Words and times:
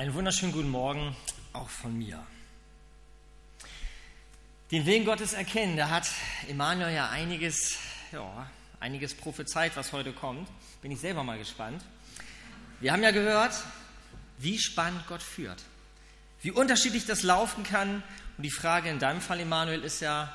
Einen 0.00 0.14
wunderschönen 0.14 0.52
guten 0.52 0.70
Morgen 0.70 1.14
auch 1.52 1.68
von 1.68 1.94
mir. 1.94 2.26
Den 4.70 4.86
Willen 4.86 5.04
Gottes 5.04 5.34
erkennen, 5.34 5.76
da 5.76 5.90
hat 5.90 6.08
Emanuel 6.48 6.94
ja 6.94 7.10
einiges, 7.10 7.76
ja, 8.10 8.50
einiges 8.80 9.14
prophezeit, 9.14 9.76
was 9.76 9.92
heute 9.92 10.14
kommt. 10.14 10.48
Bin 10.80 10.90
ich 10.90 11.00
selber 11.00 11.22
mal 11.22 11.36
gespannt. 11.36 11.84
Wir 12.80 12.94
haben 12.94 13.02
ja 13.02 13.10
gehört, 13.10 13.52
wie 14.38 14.58
spannend 14.58 15.06
Gott 15.06 15.22
führt, 15.22 15.62
wie 16.40 16.50
unterschiedlich 16.50 17.04
das 17.04 17.22
laufen 17.22 17.62
kann. 17.62 18.02
Und 18.38 18.44
die 18.44 18.50
Frage 18.50 18.88
in 18.88 19.00
deinem 19.00 19.20
Fall, 19.20 19.40
Emanuel, 19.40 19.84
ist 19.84 20.00
ja, 20.00 20.34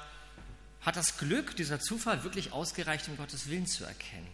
hat 0.82 0.95
das 0.95 1.18
Glück, 1.18 1.55
dieser 1.55 1.79
Zufall 1.79 2.23
wirklich 2.23 2.54
ausgereicht, 2.54 3.07
um 3.07 3.18
Gottes 3.18 3.50
Willen 3.50 3.66
zu 3.66 3.84
erkennen? 3.84 4.29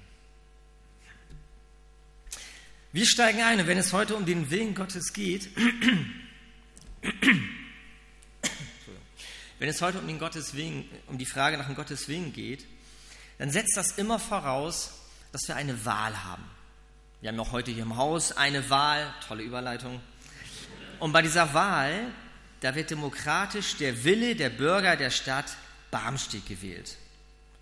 Wir 2.94 3.06
steigen 3.06 3.42
ein 3.42 3.62
und 3.62 3.68
wenn 3.68 3.78
es 3.78 3.94
heute 3.94 4.18
um 4.18 4.26
den 4.26 4.52
Willen 4.52 4.76
Gottes 4.76 5.14
geht, 5.14 5.48
wenn 9.60 9.70
es 9.70 9.82
heute 9.82 10.00
um, 10.00 10.08
den 10.08 10.20
Gottes 10.20 10.56
Willen, 10.56 10.84
um 11.08 11.18
die 11.18 11.26
Frage 11.26 11.58
nach 11.58 11.68
dem 11.68 11.76
Gottes 11.76 12.10
Willen 12.10 12.34
geht, 12.34 12.66
dann 13.38 13.50
setzt 13.50 13.78
das 13.78 13.98
immer 13.98 14.20
voraus, 14.20 14.92
dass 15.32 15.48
wir 15.48 15.56
eine 15.56 15.86
Wahl 15.86 16.22
haben. 16.26 16.44
Wir 17.22 17.30
haben 17.30 17.38
noch 17.38 17.54
heute 17.54 17.72
hier 17.72 17.84
im 17.84 17.96
Haus 17.96 18.34
eine 18.34 18.70
Wahl, 18.70 19.14
tolle 19.26 19.44
Überleitung. 19.44 20.02
Und 21.00 21.14
bei 21.14 21.22
dieser 21.22 21.54
Wahl, 21.54 22.12
da 22.60 22.76
wird 22.76 22.92
demokratisch 22.92 23.78
der 23.78 24.04
Wille 24.04 24.36
der 24.36 24.50
Bürger 24.50 24.98
der 24.98 25.12
Stadt 25.12 25.56
Barmstedt 25.92 26.46
gewählt. 26.46 26.98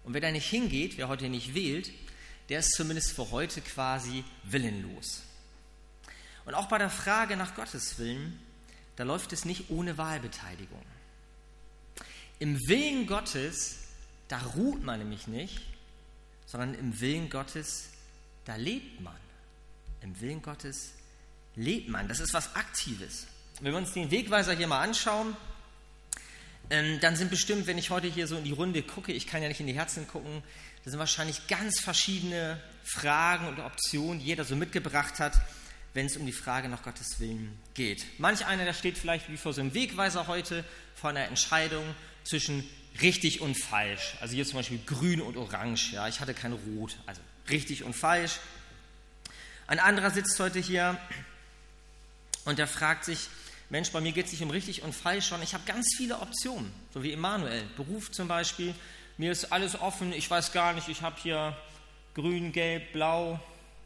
Und 0.03 0.15
wer 0.15 0.21
da 0.21 0.31
nicht 0.31 0.49
hingeht, 0.49 0.97
wer 0.97 1.07
heute 1.07 1.29
nicht 1.29 1.53
wählt, 1.53 1.91
der 2.49 2.59
ist 2.59 2.71
zumindest 2.71 3.11
für 3.11 3.31
heute 3.31 3.61
quasi 3.61 4.23
willenlos. 4.43 5.23
Und 6.45 6.55
auch 6.55 6.67
bei 6.67 6.79
der 6.79 6.89
Frage 6.89 7.37
nach 7.37 7.55
Gottes 7.55 7.99
Willen, 7.99 8.39
da 8.95 9.03
läuft 9.03 9.31
es 9.33 9.45
nicht 9.45 9.69
ohne 9.69 9.97
Wahlbeteiligung. 9.97 10.83
Im 12.39 12.57
Willen 12.67 13.05
Gottes, 13.05 13.77
da 14.27 14.39
ruht 14.39 14.83
man 14.83 14.99
nämlich 14.99 15.27
nicht, 15.27 15.61
sondern 16.45 16.73
im 16.73 16.99
Willen 16.99 17.29
Gottes, 17.29 17.89
da 18.45 18.55
lebt 18.55 18.99
man. 19.01 19.15
Im 20.01 20.19
Willen 20.19 20.41
Gottes 20.41 20.93
lebt 21.55 21.89
man. 21.89 22.07
Das 22.07 22.19
ist 22.19 22.33
was 22.33 22.55
Aktives. 22.55 23.27
Wenn 23.61 23.73
wir 23.73 23.77
uns 23.77 23.93
den 23.93 24.09
Wegweiser 24.09 24.53
hier 24.53 24.67
mal 24.67 24.81
anschauen, 24.81 25.35
ähm, 26.69 26.99
dann 27.01 27.15
sind 27.15 27.29
bestimmt, 27.29 27.67
wenn 27.67 27.77
ich 27.77 27.89
heute 27.89 28.07
hier 28.07 28.27
so 28.27 28.37
in 28.37 28.43
die 28.43 28.51
Runde 28.51 28.83
gucke, 28.83 29.11
ich 29.11 29.27
kann 29.27 29.41
ja 29.41 29.47
nicht 29.47 29.59
in 29.59 29.67
die 29.67 29.73
Herzen 29.73 30.07
gucken, 30.07 30.43
da 30.89 30.93
sind 30.93 30.99
wahrscheinlich 31.01 31.45
ganz 31.45 31.79
verschiedene 31.79 32.59
Fragen 32.83 33.47
und 33.47 33.59
Optionen, 33.59 34.19
die 34.19 34.25
jeder 34.25 34.43
so 34.43 34.55
mitgebracht 34.55 35.19
hat, 35.19 35.39
wenn 35.93 36.07
es 36.07 36.17
um 36.17 36.25
die 36.25 36.31
Frage 36.31 36.67
nach 36.67 36.81
Gottes 36.81 37.19
Willen 37.19 37.59
geht. 37.75 38.03
Manch 38.17 38.47
einer, 38.47 38.65
der 38.65 38.73
steht 38.73 38.97
vielleicht 38.97 39.29
wie 39.29 39.37
vor 39.37 39.53
so 39.53 39.61
einem 39.61 39.75
Wegweiser 39.75 40.25
heute 40.25 40.65
vor 40.95 41.11
einer 41.11 41.25
Entscheidung 41.25 41.85
zwischen 42.23 42.67
richtig 43.03 43.39
und 43.39 43.53
falsch. 43.53 44.15
Also 44.19 44.33
hier 44.33 44.47
zum 44.47 44.55
Beispiel 44.57 44.79
grün 44.83 45.21
und 45.21 45.37
orange. 45.37 45.91
Ja, 45.91 46.07
ich 46.07 46.21
hatte 46.21 46.33
kein 46.33 46.53
Rot. 46.53 46.97
Also 47.05 47.21
richtig 47.51 47.83
und 47.83 47.95
falsch. 47.95 48.39
Ein 49.67 49.77
anderer 49.77 50.09
sitzt 50.09 50.39
heute 50.39 50.57
hier 50.57 50.97
und 52.45 52.57
der 52.57 52.67
fragt 52.67 53.05
sich, 53.05 53.29
Mensch, 53.69 53.91
bei 53.91 54.01
mir 54.01 54.11
geht 54.11 54.25
es 54.25 54.31
nicht 54.31 54.41
um 54.41 54.49
richtig 54.49 54.81
und 54.81 54.95
falsch, 54.95 55.27
sondern 55.27 55.43
ich 55.43 55.53
habe 55.53 55.65
ganz 55.67 55.93
viele 55.95 56.17
Optionen, 56.19 56.73
so 56.91 57.03
wie 57.03 57.13
Emanuel. 57.13 57.63
Beruf 57.77 58.11
zum 58.11 58.27
Beispiel, 58.27 58.73
mir 59.19 59.33
ist 59.33 59.51
alles 59.51 59.79
offen, 59.79 60.13
ich 60.13 60.31
weiß 60.31 60.53
gar 60.53 60.71
nicht, 60.71 60.87
ich 60.87 61.01
habe 61.01 61.17
hier 61.21 61.55
grün, 62.15 62.53
gelb, 62.53 62.93
blau, 62.93 63.37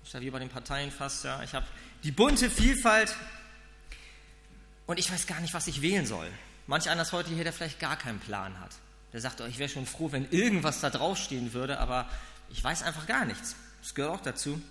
ist 0.04 0.14
ja 0.14 0.22
wie 0.22 0.30
bei 0.30 0.38
den 0.38 0.50
Parteien 0.50 0.92
fast, 0.92 1.26
ja. 1.26 1.42
Ich 1.42 1.56
habe 1.56 1.66
die 2.04 2.12
bunte 2.12 2.52
Vielfalt 2.52 3.16
und 4.86 5.00
ich 5.00 5.12
weiß 5.12 5.26
gar 5.26 5.40
nicht, 5.40 5.56
was 5.56 5.66
ich 5.66 5.82
wählen 5.82 6.06
soll. 6.06 6.30
Manch 6.68 6.88
einer 6.88 7.02
ist 7.02 7.14
heute 7.14 7.32
hier, 7.32 7.44
der 7.44 7.52
vielleicht 7.52 7.80
gar 7.80 7.98
keinen 7.98 8.20
Plan 8.20 8.60
hat. 8.60 8.72
Der 9.12 9.22
sagt, 9.22 9.42
oh, 9.42 9.46
ich 9.46 9.58
wäre 9.58 9.70
schon 9.70 9.88
froh, 9.88 10.12
wenn 10.12 10.30
irgendwas 10.30 10.82
da 10.82 10.92
draufstehen 10.92 11.54
würde, 11.54 11.80
aber 11.80 12.08
ich 12.52 12.64
weiß 12.64 12.84
einfach 12.84 13.08
gar 13.08 13.26
nichts. 13.26 13.56
Das 13.82 13.96
gehört 13.96 14.14
auch 14.14 14.22
dazu. 14.22 14.62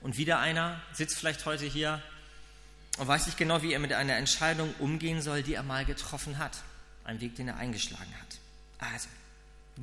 Und 0.00 0.16
wieder 0.16 0.38
einer 0.38 0.80
sitzt 0.94 1.18
vielleicht 1.18 1.44
heute 1.44 1.66
hier 1.66 2.02
und 2.96 3.06
weiß 3.06 3.26
nicht 3.26 3.36
genau, 3.36 3.60
wie 3.60 3.74
er 3.74 3.78
mit 3.78 3.92
einer 3.92 4.16
Entscheidung 4.16 4.74
umgehen 4.78 5.20
soll, 5.20 5.42
die 5.42 5.52
er 5.52 5.62
mal 5.62 5.84
getroffen 5.84 6.38
hat. 6.38 6.62
Ein 7.04 7.20
Weg, 7.20 7.36
den 7.36 7.48
er 7.48 7.56
eingeschlagen 7.58 8.14
hat. 8.20 8.38
Also, 8.78 9.08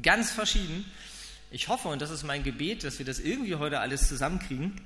ganz 0.02 0.32
verschieden. 0.32 0.86
Ich 1.52 1.68
hoffe, 1.68 1.90
und 1.90 2.02
das 2.02 2.10
ist 2.10 2.24
mein 2.24 2.44
Gebet, 2.44 2.84
dass 2.84 3.00
wir 3.00 3.06
das 3.06 3.20
irgendwie 3.20 3.56
heute 3.56 3.80
alles 3.80 4.08
zusammenkriegen. 4.08 4.80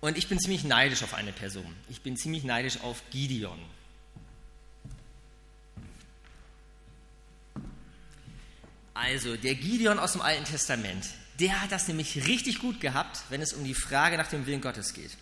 Und 0.00 0.16
ich 0.16 0.28
bin 0.28 0.38
ziemlich 0.38 0.64
neidisch 0.64 1.02
auf 1.02 1.14
eine 1.14 1.32
Person. 1.32 1.74
Ich 1.88 2.02
bin 2.02 2.16
ziemlich 2.16 2.44
neidisch 2.44 2.80
auf 2.82 3.02
Gideon. 3.10 3.58
Also, 8.94 9.36
der 9.36 9.54
Gideon 9.54 9.98
aus 9.98 10.12
dem 10.12 10.22
Alten 10.22 10.44
Testament, 10.44 11.04
der 11.38 11.62
hat 11.62 11.72
das 11.72 11.86
nämlich 11.88 12.26
richtig 12.26 12.58
gut 12.58 12.80
gehabt, 12.80 13.22
wenn 13.28 13.40
es 13.40 13.52
um 13.52 13.64
die 13.64 13.74
Frage 13.74 14.16
nach 14.16 14.28
dem 14.28 14.46
Willen 14.46 14.60
Gottes 14.60 14.92
geht. 14.92 15.12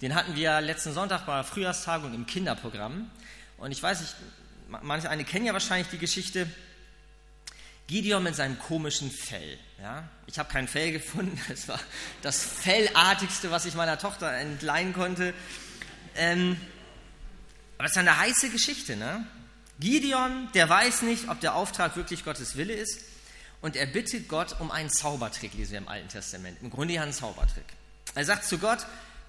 Den 0.00 0.14
hatten 0.14 0.34
wir 0.34 0.60
letzten 0.60 0.92
Sonntag 0.92 1.26
bei 1.26 1.34
der 1.34 1.44
Frühjahrstagung 1.44 2.12
im 2.14 2.26
Kinderprogramm. 2.26 3.10
Und 3.58 3.70
ich 3.70 3.82
weiß 3.82 4.00
nicht, 4.00 4.14
manche 4.82 5.08
eine 5.08 5.24
kennen 5.24 5.46
ja 5.46 5.52
wahrscheinlich 5.52 5.88
die 5.88 5.98
Geschichte. 5.98 6.48
Gideon 7.86 8.22
mit 8.22 8.36
seinem 8.36 8.58
komischen 8.58 9.10
Fell. 9.10 9.58
Ja? 9.80 10.08
Ich 10.26 10.38
habe 10.38 10.50
kein 10.50 10.68
Fell 10.68 10.92
gefunden. 10.92 11.40
Es 11.50 11.68
war 11.68 11.80
das 12.22 12.42
Fellartigste, 12.44 13.50
was 13.50 13.64
ich 13.64 13.74
meiner 13.74 13.98
Tochter 13.98 14.32
entleihen 14.32 14.92
konnte. 14.92 15.34
Ähm, 16.14 16.60
aber 17.78 17.86
es 17.86 17.92
ist 17.92 17.98
eine 17.98 18.18
heiße 18.18 18.50
Geschichte. 18.50 18.96
Ne? 18.96 19.26
Gideon, 19.80 20.48
der 20.54 20.68
weiß 20.68 21.02
nicht, 21.02 21.28
ob 21.28 21.40
der 21.40 21.54
Auftrag 21.54 21.96
wirklich 21.96 22.24
Gottes 22.24 22.56
Wille 22.56 22.74
ist. 22.74 23.00
Und 23.60 23.76
er 23.76 23.86
bittet 23.86 24.28
Gott 24.28 24.56
um 24.60 24.70
einen 24.70 24.90
Zaubertrick, 24.90 25.54
lesen 25.54 25.72
wir 25.72 25.78
im 25.78 25.88
Alten 25.88 26.08
Testament. 26.08 26.58
Im 26.62 26.70
Grunde 26.70 26.94
ja 26.94 27.02
einen 27.02 27.12
Zaubertrick. 27.12 27.64
Er 28.14 28.24
sagt 28.24 28.44
zu 28.44 28.58
Gott, 28.58 28.84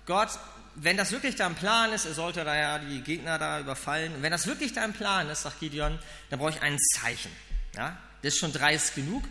Gott, 0.06 0.30
wenn 0.76 0.98
das 0.98 1.12
wirklich 1.12 1.36
dein 1.36 1.56
Plan 1.56 1.94
ist, 1.94 2.06
er 2.06 2.14
sollte 2.14 2.44
da 2.44 2.56
ja 2.56 2.80
die 2.80 3.02
Gegner 3.02 3.38
da 3.38 3.60
überfallen, 3.60 4.16
und 4.16 4.22
wenn 4.24 4.32
das 4.32 4.48
wirklich 4.48 4.74
dein 4.74 4.94
Plan 4.94 5.30
ist, 5.30 5.44
sagt 5.44 5.60
Gideon, 5.60 6.00
dann 6.30 6.40
brauche 6.40 6.50
ich 6.50 6.62
ein 6.62 6.78
Zeichen. 6.80 7.32
Ja? 7.76 7.98
Das 8.24 8.34
ist 8.34 8.40
schon 8.40 8.54
dreist 8.54 8.96
genug. 8.96 9.24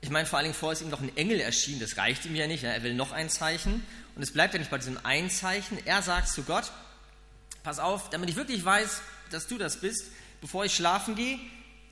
Ich 0.00 0.10
meine, 0.10 0.26
vor 0.26 0.38
allen 0.38 0.44
Dingen 0.44 0.54
vorher 0.54 0.74
ist 0.74 0.82
ihm 0.82 0.90
noch 0.90 1.02
ein 1.02 1.14
Engel 1.16 1.40
erschienen, 1.40 1.80
das 1.80 1.96
reicht 1.96 2.24
ihm 2.24 2.36
ja 2.36 2.46
nicht. 2.46 2.62
Ja? 2.62 2.70
Er 2.70 2.82
will 2.82 2.94
noch 2.94 3.12
ein 3.12 3.28
Zeichen. 3.28 3.84
Und 4.14 4.22
es 4.22 4.32
bleibt 4.32 4.54
ja 4.54 4.58
nicht 4.58 4.70
bei 4.70 4.78
diesem 4.78 4.98
ein 5.04 5.28
Zeichen. 5.28 5.78
Er 5.84 6.02
sagt 6.02 6.28
zu 6.28 6.44
Gott, 6.44 6.70
pass 7.62 7.78
auf, 7.78 8.10
damit 8.10 8.30
ich 8.30 8.36
wirklich 8.36 8.64
weiß, 8.64 9.00
dass 9.30 9.46
du 9.46 9.58
das 9.58 9.80
bist, 9.80 10.04
bevor 10.40 10.64
ich 10.64 10.74
schlafen 10.74 11.14
gehe, 11.14 11.38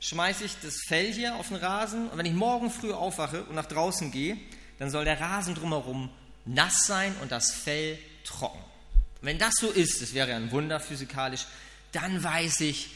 schmeiße 0.00 0.44
ich 0.44 0.52
das 0.62 0.76
Fell 0.86 1.12
hier 1.12 1.34
auf 1.34 1.48
den 1.48 1.56
Rasen. 1.56 2.08
Und 2.08 2.16
wenn 2.16 2.26
ich 2.26 2.32
morgen 2.32 2.70
früh 2.70 2.92
aufwache 2.92 3.44
und 3.44 3.54
nach 3.54 3.66
draußen 3.66 4.10
gehe, 4.12 4.38
dann 4.78 4.90
soll 4.90 5.04
der 5.04 5.20
Rasen 5.20 5.54
drumherum 5.54 6.10
nass 6.44 6.86
sein 6.86 7.14
und 7.22 7.32
das 7.32 7.52
Fell 7.52 7.98
trocken. 8.24 8.62
Wenn 9.20 9.38
das 9.38 9.54
so 9.58 9.70
ist, 9.70 10.00
das 10.00 10.14
wäre 10.14 10.34
ein 10.34 10.50
Wunder 10.52 10.78
physikalisch, 10.78 11.46
dann 11.92 12.22
weiß 12.22 12.60
ich, 12.60 12.90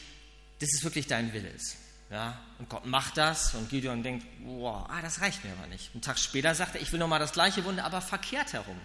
dass 0.59 0.69
es 0.73 0.83
wirklich 0.83 1.07
dein 1.07 1.33
Wille 1.33 1.49
ist. 1.49 1.75
Ja, 2.11 2.37
und 2.59 2.67
Gott 2.67 2.85
macht 2.85 3.15
das 3.15 3.55
und 3.55 3.69
Gideon 3.69 4.03
denkt, 4.03 4.25
boah, 4.43 4.85
ah, 4.89 5.01
das 5.01 5.21
reicht 5.21 5.45
mir 5.45 5.51
aber 5.53 5.67
nicht. 5.67 5.91
Einen 5.93 6.01
Tag 6.01 6.19
später 6.19 6.53
sagt 6.53 6.75
er, 6.75 6.81
ich 6.81 6.91
will 6.91 6.99
nochmal 6.99 7.19
das 7.19 7.31
gleiche 7.31 7.63
Wunder, 7.63 7.85
aber 7.85 8.01
verkehrt 8.01 8.51
herum. 8.51 8.77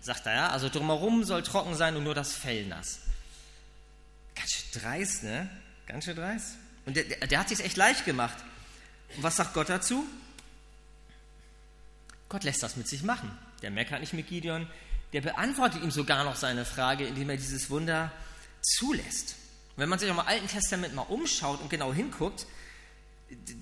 Sagt 0.00 0.26
er, 0.26 0.34
ja, 0.34 0.48
also 0.50 0.68
drumherum 0.68 1.24
soll 1.24 1.42
trocken 1.42 1.74
sein 1.74 1.96
und 1.96 2.04
nur 2.04 2.14
das 2.14 2.32
Fell 2.32 2.66
nass. 2.66 3.00
Ganz 4.36 4.52
schön 4.52 4.80
dreist, 4.80 5.22
ne? 5.24 5.50
Ganz 5.86 6.04
schön 6.04 6.14
dreist. 6.14 6.54
Und 6.86 6.96
der, 6.96 7.04
der, 7.04 7.40
hat 7.40 7.48
sich 7.48 7.64
echt 7.64 7.76
leicht 7.76 8.04
gemacht. 8.04 8.36
Und 9.16 9.24
was 9.24 9.34
sagt 9.34 9.54
Gott 9.54 9.68
dazu? 9.68 10.06
Gott 12.28 12.44
lässt 12.44 12.62
das 12.62 12.76
mit 12.76 12.86
sich 12.86 13.02
machen. 13.02 13.36
Der 13.62 13.72
meckert 13.72 14.00
nicht 14.00 14.12
mit 14.12 14.28
Gideon, 14.28 14.68
der 15.12 15.22
beantwortet 15.22 15.82
ihm 15.82 15.90
sogar 15.90 16.22
noch 16.22 16.36
seine 16.36 16.64
Frage, 16.64 17.06
indem 17.06 17.28
er 17.30 17.36
dieses 17.36 17.70
Wunder 17.70 18.12
zulässt. 18.62 19.34
Wenn 19.76 19.88
man 19.88 19.98
sich 19.98 20.08
auch 20.10 20.14
im 20.14 20.20
Alten 20.20 20.46
Testament 20.46 20.94
mal 20.94 21.02
umschaut 21.02 21.60
und 21.60 21.70
genau 21.70 21.92
hinguckt, 21.92 22.46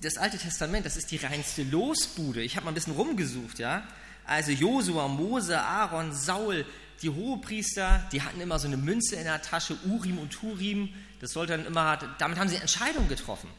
das 0.01 0.17
Alte 0.17 0.37
Testament, 0.37 0.85
das 0.85 0.97
ist 0.97 1.11
die 1.11 1.17
reinste 1.17 1.63
Losbude. 1.63 2.41
Ich 2.41 2.55
habe 2.55 2.65
mal 2.65 2.71
ein 2.71 2.75
bisschen 2.75 2.93
rumgesucht, 2.93 3.59
ja. 3.59 3.87
Also 4.25 4.51
Josua, 4.51 5.07
Mose, 5.07 5.59
Aaron, 5.59 6.13
Saul, 6.13 6.65
die 7.01 7.09
Hohepriester, 7.09 8.03
die 8.11 8.21
hatten 8.21 8.41
immer 8.41 8.59
so 8.59 8.67
eine 8.67 8.77
Münze 8.77 9.15
in 9.15 9.23
der 9.23 9.41
Tasche, 9.41 9.77
Urim 9.85 10.19
und 10.19 10.31
Turim. 10.31 10.93
Das 11.19 11.31
sollte 11.31 11.53
dann 11.57 11.65
immer, 11.65 11.97
damit 12.17 12.37
haben 12.37 12.49
sie 12.49 12.57
Entscheidungen 12.57 13.07
getroffen. 13.07 13.49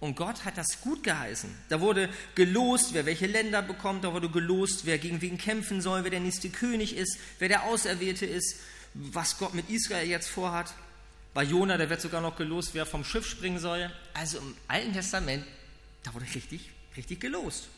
Und 0.00 0.16
Gott 0.16 0.44
hat 0.44 0.58
das 0.58 0.80
gut 0.82 1.02
geheißen. 1.02 1.50
Da 1.68 1.80
wurde 1.80 2.10
gelost, 2.34 2.92
wer 2.92 3.06
welche 3.06 3.26
Länder 3.26 3.62
bekommt, 3.62 4.04
da 4.04 4.12
wurde 4.12 4.28
gelost, 4.28 4.84
wer 4.84 4.98
gegen 4.98 5.22
wen 5.22 5.38
kämpfen 5.38 5.80
soll, 5.80 6.04
wer 6.04 6.10
der 6.10 6.20
nächste 6.20 6.50
König 6.50 6.96
ist, 6.96 7.18
wer 7.38 7.48
der 7.48 7.64
Auserwählte 7.64 8.26
ist, 8.26 8.56
was 8.92 9.38
Gott 9.38 9.54
mit 9.54 9.70
Israel 9.70 10.06
jetzt 10.06 10.28
vorhat. 10.28 10.74
Bei 11.34 11.42
Jona, 11.42 11.76
da 11.76 11.90
wird 11.90 12.00
sogar 12.00 12.20
noch 12.20 12.36
gelost, 12.36 12.74
wer 12.74 12.86
vom 12.86 13.04
Schiff 13.04 13.28
springen 13.28 13.58
soll. 13.58 13.90
Also 14.14 14.38
im 14.38 14.56
Alten 14.68 14.92
Testament, 14.92 15.44
da 16.04 16.14
wurde 16.14 16.26
richtig, 16.32 16.70
richtig 16.96 17.20
gelost. 17.20 17.68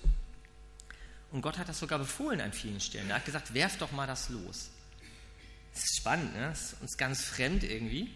Und 1.32 1.40
Gott 1.40 1.56
hat 1.56 1.68
das 1.68 1.78
sogar 1.78 1.98
befohlen 1.98 2.42
an 2.42 2.52
vielen 2.52 2.80
Stellen. 2.80 3.08
Er 3.08 3.16
hat 3.16 3.24
gesagt, 3.24 3.54
werft 3.54 3.80
doch 3.80 3.92
mal 3.92 4.06
das 4.06 4.28
los. 4.28 4.70
Das 5.72 5.84
ist 5.84 5.96
spannend, 5.96 6.34
ne? 6.34 6.48
das 6.48 6.72
ist 6.72 6.82
uns 6.82 6.96
ganz 6.98 7.24
fremd 7.24 7.64
irgendwie. 7.64 8.10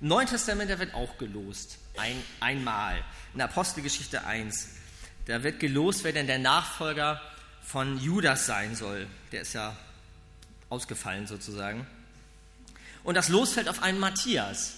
Im 0.00 0.08
Neuen 0.08 0.26
Testament, 0.26 0.70
da 0.70 0.78
wird 0.78 0.94
auch 0.94 1.18
gelost. 1.18 1.78
Ein, 1.98 2.22
einmal. 2.40 3.04
In 3.34 3.40
Apostelgeschichte 3.42 4.24
1. 4.24 4.68
Da 5.26 5.42
wird 5.42 5.60
gelost, 5.60 6.04
wer 6.04 6.12
denn 6.12 6.26
der 6.26 6.38
Nachfolger 6.38 7.20
von 7.62 7.98
Judas 8.00 8.46
sein 8.46 8.74
soll. 8.74 9.06
Der 9.30 9.42
ist 9.42 9.52
ja 9.52 9.76
ausgefallen 10.70 11.26
sozusagen. 11.26 11.86
Und 13.04 13.14
das 13.14 13.28
Los 13.28 13.52
fällt 13.52 13.68
auf 13.68 13.82
einen 13.82 13.98
Matthias. 13.98 14.74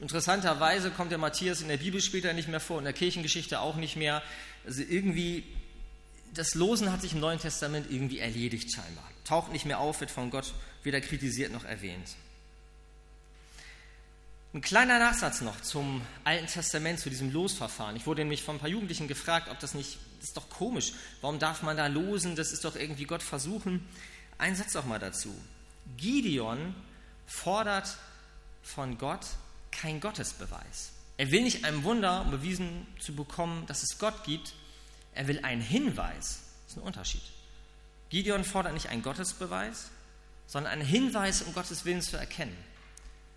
Interessanterweise 0.00 0.90
kommt 0.90 1.10
der 1.10 1.18
Matthias 1.18 1.60
in 1.60 1.68
der 1.68 1.78
Bibel 1.78 2.00
später 2.00 2.32
nicht 2.32 2.48
mehr 2.48 2.60
vor, 2.60 2.78
in 2.78 2.84
der 2.84 2.92
Kirchengeschichte 2.92 3.60
auch 3.60 3.76
nicht 3.76 3.96
mehr. 3.96 4.22
Also 4.66 4.82
irgendwie, 4.82 5.44
das 6.34 6.54
Losen 6.54 6.92
hat 6.92 7.00
sich 7.00 7.14
im 7.14 7.20
Neuen 7.20 7.38
Testament 7.38 7.86
irgendwie 7.90 8.18
erledigt 8.18 8.72
scheinbar. 8.74 9.04
Taucht 9.24 9.52
nicht 9.52 9.64
mehr 9.64 9.80
auf, 9.80 10.00
wird 10.00 10.10
von 10.10 10.30
Gott 10.30 10.52
weder 10.82 11.00
kritisiert 11.00 11.52
noch 11.52 11.64
erwähnt. 11.64 12.16
Ein 14.54 14.62
kleiner 14.62 14.98
Nachsatz 14.98 15.42
noch 15.42 15.60
zum 15.60 16.00
Alten 16.24 16.46
Testament, 16.46 17.00
zu 17.00 17.10
diesem 17.10 17.30
Losverfahren. 17.30 17.96
Ich 17.96 18.06
wurde 18.06 18.22
nämlich 18.22 18.42
von 18.42 18.56
ein 18.56 18.58
paar 18.58 18.70
Jugendlichen 18.70 19.08
gefragt, 19.08 19.48
ob 19.50 19.58
das 19.60 19.74
nicht, 19.74 19.98
das 20.18 20.28
ist 20.28 20.36
doch 20.36 20.48
komisch, 20.48 20.92
warum 21.20 21.38
darf 21.38 21.62
man 21.62 21.76
da 21.76 21.88
losen, 21.88 22.36
das 22.36 22.52
ist 22.52 22.64
doch 22.64 22.76
irgendwie 22.76 23.04
Gott 23.04 23.22
versuchen. 23.22 23.86
Ein 24.38 24.54
Satz 24.56 24.76
auch 24.76 24.86
mal 24.86 24.98
dazu. 24.98 25.34
Gideon 25.96 26.74
fordert 27.26 27.96
von 28.62 28.98
Gott 28.98 29.26
kein 29.70 30.00
Gottesbeweis. 30.00 30.92
Er 31.18 31.30
will 31.30 31.42
nicht 31.42 31.64
ein 31.64 31.84
Wunder, 31.84 32.22
um 32.22 32.30
bewiesen 32.30 32.86
zu 32.98 33.14
bekommen, 33.14 33.66
dass 33.66 33.82
es 33.82 33.98
Gott 33.98 34.24
gibt. 34.24 34.54
Er 35.14 35.28
will 35.28 35.40
einen 35.42 35.62
Hinweis. 35.62 36.40
Das 36.64 36.72
ist 36.72 36.76
ein 36.76 36.82
Unterschied. 36.82 37.22
Gideon 38.10 38.44
fordert 38.44 38.74
nicht 38.74 38.88
einen 38.88 39.02
Gottesbeweis, 39.02 39.90
sondern 40.46 40.72
einen 40.72 40.84
Hinweis, 40.84 41.42
um 41.42 41.54
Gottes 41.54 41.84
Willen 41.84 42.02
zu 42.02 42.16
erkennen. 42.16 42.56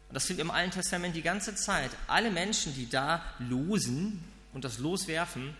Und 0.10 0.16
das 0.16 0.26
sind 0.26 0.40
im 0.40 0.52
Alten 0.52 0.72
Testament 0.72 1.16
die 1.16 1.22
ganze 1.22 1.56
Zeit. 1.56 1.92
Alle 2.08 2.32
Menschen, 2.32 2.74
die 2.76 2.90
da 2.90 3.24
losen 3.40 4.24
und 4.54 4.66
das 4.66 4.80
loswerfen, 4.80 5.56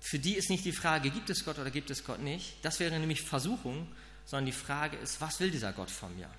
für 0.00 0.18
die 0.18 0.34
ist 0.34 0.50
nicht 0.50 0.64
die 0.64 0.72
Frage, 0.72 1.10
gibt 1.10 1.30
es 1.30 1.44
Gott 1.44 1.58
oder 1.58 1.70
gibt 1.70 1.90
es 1.90 2.04
Gott 2.04 2.20
nicht. 2.20 2.54
Das 2.62 2.78
wäre 2.78 2.96
nämlich 2.98 3.22
Versuchung, 3.22 3.88
sondern 4.24 4.46
die 4.46 4.52
Frage 4.52 4.96
ist, 4.98 5.20
was 5.20 5.40
will 5.40 5.50
dieser 5.50 5.72
Gott 5.72 5.90
von 5.90 6.14
mir? 6.16 6.30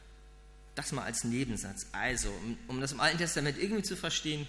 Das 0.77 0.91
mal 0.91 1.05
als 1.05 1.23
Nebensatz. 1.23 1.87
Also, 1.91 2.29
um, 2.29 2.57
um 2.67 2.81
das 2.81 2.91
im 2.91 2.99
Alten 2.99 3.17
Testament 3.17 3.57
irgendwie 3.57 3.81
zu 3.81 3.95
verstehen, 3.95 4.45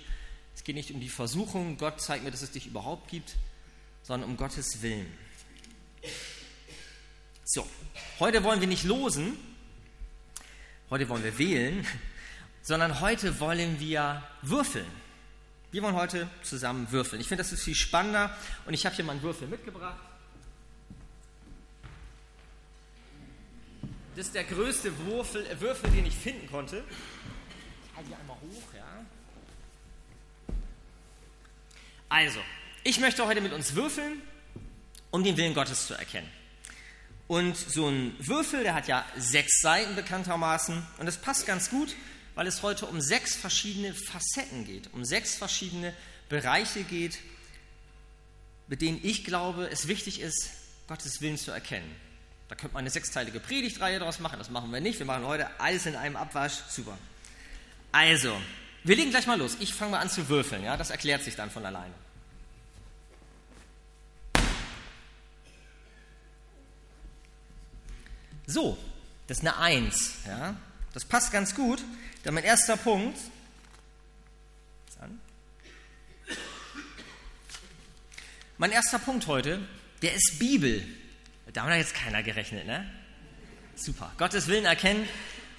es 0.54 0.62
geht 0.62 0.76
nicht 0.76 0.90
um 0.90 1.00
die 1.00 1.08
Versuchung, 1.08 1.78
Gott 1.78 2.02
zeigt 2.02 2.22
mir, 2.22 2.30
dass 2.30 2.42
es 2.42 2.50
dich 2.50 2.66
überhaupt 2.66 3.08
gibt, 3.08 3.36
sondern 4.02 4.28
um 4.28 4.36
Gottes 4.36 4.82
Willen. 4.82 5.10
So, 7.44 7.66
heute 8.18 8.44
wollen 8.44 8.60
wir 8.60 8.68
nicht 8.68 8.84
losen, 8.84 9.38
heute 10.90 11.08
wollen 11.08 11.24
wir 11.24 11.38
wählen, 11.38 11.86
sondern 12.62 13.00
heute 13.00 13.40
wollen 13.40 13.80
wir 13.80 14.22
würfeln. 14.42 14.86
Wir 15.70 15.82
wollen 15.82 15.94
heute 15.94 16.28
zusammen 16.42 16.92
würfeln. 16.92 17.22
Ich 17.22 17.28
finde, 17.28 17.42
das 17.42 17.52
ist 17.54 17.62
viel 17.62 17.74
spannender 17.74 18.36
und 18.66 18.74
ich 18.74 18.84
habe 18.84 18.94
hier 18.94 19.04
mal 19.06 19.12
einen 19.12 19.22
Würfel 19.22 19.48
mitgebracht. 19.48 20.07
Das 24.18 24.26
ist 24.26 24.34
der 24.34 24.42
größte 24.42 24.98
Würfel, 25.06 25.46
äh, 25.46 25.60
Würfel 25.60 25.90
den 25.92 26.04
ich 26.04 26.16
finden 26.16 26.48
konnte. 26.48 26.82
Ich 27.84 27.96
halte 27.96 28.08
hier 28.08 28.18
einmal 28.18 28.36
hoch, 28.36 28.74
ja. 28.74 29.06
Also, 32.08 32.40
ich 32.82 32.98
möchte 32.98 33.24
heute 33.24 33.40
mit 33.40 33.52
uns 33.52 33.76
würfeln, 33.76 34.20
um 35.12 35.22
den 35.22 35.36
Willen 35.36 35.54
Gottes 35.54 35.86
zu 35.86 35.94
erkennen. 35.94 36.28
Und 37.28 37.56
so 37.56 37.86
ein 37.86 38.16
Würfel, 38.18 38.64
der 38.64 38.74
hat 38.74 38.88
ja 38.88 39.06
sechs 39.16 39.60
Seiten 39.60 39.94
bekanntermaßen. 39.94 40.84
Und 40.98 41.06
das 41.06 41.18
passt 41.18 41.46
ganz 41.46 41.70
gut, 41.70 41.94
weil 42.34 42.48
es 42.48 42.62
heute 42.62 42.86
um 42.86 43.00
sechs 43.00 43.36
verschiedene 43.36 43.94
Facetten 43.94 44.64
geht, 44.64 44.92
um 44.94 45.04
sechs 45.04 45.36
verschiedene 45.36 45.94
Bereiche 46.28 46.82
geht, 46.82 47.20
mit 48.66 48.82
denen 48.82 48.98
ich 49.00 49.24
glaube, 49.24 49.68
es 49.70 49.86
wichtig 49.86 50.20
ist, 50.20 50.50
Gottes 50.88 51.20
Willen 51.20 51.38
zu 51.38 51.52
erkennen. 51.52 52.07
Da 52.48 52.54
könnte 52.54 52.74
man 52.74 52.80
eine 52.80 52.90
sechsteilige 52.90 53.40
Predigtreihe 53.40 53.98
daraus 53.98 54.20
machen. 54.20 54.38
Das 54.38 54.50
machen 54.50 54.72
wir 54.72 54.80
nicht. 54.80 54.98
Wir 54.98 55.06
machen 55.06 55.24
heute 55.24 55.48
alles 55.60 55.86
in 55.86 55.96
einem 55.96 56.16
Abwasch. 56.16 56.54
Super. 56.68 56.96
Also, 57.92 58.40
wir 58.84 58.96
legen 58.96 59.10
gleich 59.10 59.26
mal 59.26 59.38
los. 59.38 59.56
Ich 59.60 59.74
fange 59.74 59.92
mal 59.92 60.00
an 60.00 60.08
zu 60.08 60.28
würfeln. 60.28 60.64
Ja, 60.64 60.76
das 60.76 60.90
erklärt 60.90 61.22
sich 61.22 61.36
dann 61.36 61.50
von 61.50 61.66
alleine. 61.66 61.92
So, 68.46 68.78
das 69.26 69.38
ist 69.38 69.46
eine 69.46 69.58
Eins. 69.58 70.14
Ja, 70.26 70.56
das 70.94 71.04
passt 71.04 71.32
ganz 71.32 71.54
gut. 71.54 71.84
Dann 72.24 72.32
mein 72.32 72.44
erster 72.44 72.78
Punkt. 72.78 73.18
Mein 78.60 78.72
erster 78.72 78.98
Punkt 78.98 79.28
heute, 79.28 79.60
der 80.02 80.14
ist 80.14 80.38
Bibel. 80.40 80.84
Damit 81.52 81.72
hat 81.72 81.78
jetzt 81.78 81.94
keiner 81.94 82.22
gerechnet, 82.22 82.66
ne? 82.66 82.88
Super. 83.74 84.12
Gottes 84.18 84.48
Willen 84.48 84.64
erkennen 84.64 85.08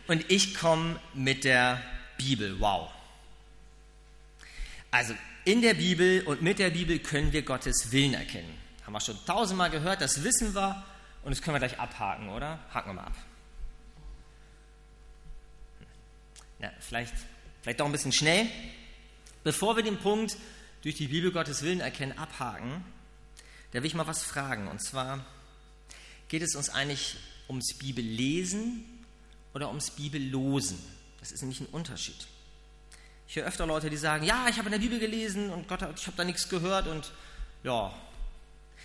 und 0.07 0.29
ich 0.29 0.55
komme 0.55 0.99
mit 1.13 1.43
der 1.43 1.81
Bibel. 2.17 2.59
Wow. 2.59 2.91
Also 4.91 5.13
in 5.45 5.61
der 5.61 5.73
Bibel 5.73 6.21
und 6.23 6.41
mit 6.41 6.59
der 6.59 6.69
Bibel 6.69 6.99
können 6.99 7.31
wir 7.31 7.43
Gottes 7.43 7.91
Willen 7.91 8.13
erkennen. 8.13 8.55
Haben 8.85 8.93
wir 8.93 8.99
schon 8.99 9.17
tausendmal 9.25 9.69
gehört, 9.69 10.01
das 10.01 10.23
wissen 10.23 10.53
wir 10.53 10.83
und 11.23 11.31
das 11.31 11.41
können 11.41 11.55
wir 11.55 11.59
gleich 11.59 11.79
abhaken, 11.79 12.29
oder? 12.29 12.59
Haken 12.73 12.89
wir 12.89 12.93
mal 12.95 13.03
ab. 13.05 13.15
Ja, 16.59 16.71
vielleicht, 16.79 17.13
vielleicht 17.61 17.79
doch 17.79 17.85
ein 17.85 17.91
bisschen 17.91 18.11
schnell. 18.11 18.47
Bevor 19.43 19.75
wir 19.77 19.83
den 19.83 19.97
Punkt 19.97 20.35
durch 20.81 20.95
die 20.95 21.07
Bibel 21.07 21.31
Gottes 21.31 21.63
Willen 21.63 21.79
erkennen 21.79 22.17
abhaken, 22.17 22.83
da 23.71 23.79
will 23.79 23.85
ich 23.85 23.95
mal 23.95 24.07
was 24.07 24.23
fragen. 24.23 24.67
Und 24.67 24.83
zwar, 24.83 25.25
geht 26.29 26.41
es 26.43 26.55
uns 26.55 26.69
eigentlich 26.69 27.17
ums 27.49 27.73
Bibellesen 27.77 28.85
oder 29.53 29.67
ums 29.67 29.91
Bibellosen? 29.91 30.79
Das 31.19 31.31
ist 31.33 31.41
nämlich 31.41 31.59
ein 31.59 31.67
Unterschied. 31.67 32.27
Ich 33.27 33.35
höre 33.35 33.45
öfter 33.45 33.67
Leute, 33.67 33.89
die 33.89 33.97
sagen, 33.97 34.23
ja, 34.23 34.47
ich 34.49 34.57
habe 34.57 34.67
in 34.67 34.71
der 34.71 34.79
Bibel 34.79 34.99
gelesen 34.99 35.49
und 35.49 35.67
Gott, 35.67 35.81
ich 35.97 36.07
habe 36.07 36.17
da 36.17 36.23
nichts 36.23 36.47
gehört 36.47 36.87
und 36.87 37.11
ja. 37.63 37.93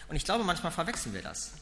Und 0.09 0.17
ich 0.17 0.25
glaube, 0.25 0.45
manchmal 0.45 0.73
verwechseln 0.73 1.15
wir 1.15 1.23
das. 1.23 1.53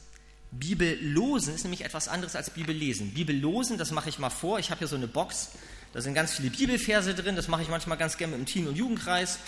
Bibellosen 0.51 1.55
ist 1.55 1.63
nämlich 1.63 1.85
etwas 1.85 2.09
anderes 2.09 2.37
als 2.37 2.51
Bibellesen. 2.51 3.15
Bibellosen, 3.15 3.79
das 3.79 3.91
mache 3.91 4.09
ich 4.09 4.19
mal 4.19 4.31
vor. 4.31 4.59
Ich 4.59 4.71
habe 4.71 4.81
hier 4.81 4.89
so 4.89 4.97
eine 4.97 5.07
Box, 5.07 5.51
da 5.93 6.01
sind 6.01 6.15
ganz 6.15 6.35
viele 6.35 6.51
Bibelverse 6.51 7.15
drin. 7.15 7.37
Das 7.37 7.49
mache 7.49 7.63
ich 7.63 7.69
manchmal 7.69 7.99
ganz 7.99 8.17
gerne 8.17 8.35
im 8.35 8.47
Teen- 8.47 8.69
und 8.69 8.77
Jugendkreis. 8.77 9.39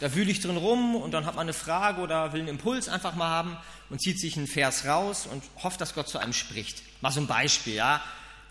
Da 0.00 0.14
wühle 0.14 0.30
ich 0.30 0.40
drin 0.40 0.56
rum 0.56 0.96
und 0.96 1.12
dann 1.12 1.24
hat 1.24 1.36
man 1.36 1.42
eine 1.42 1.52
Frage 1.52 2.00
oder 2.00 2.32
will 2.32 2.40
einen 2.40 2.48
Impuls 2.48 2.88
einfach 2.88 3.14
mal 3.14 3.28
haben 3.28 3.56
und 3.90 4.00
zieht 4.00 4.18
sich 4.18 4.36
einen 4.36 4.46
Vers 4.46 4.86
raus 4.86 5.26
und 5.30 5.42
hofft, 5.62 5.80
dass 5.80 5.94
Gott 5.94 6.08
zu 6.08 6.18
einem 6.18 6.32
spricht. 6.32 6.82
Mal 7.00 7.12
so 7.12 7.20
ein 7.20 7.26
Beispiel, 7.26 7.74
ja. 7.74 8.02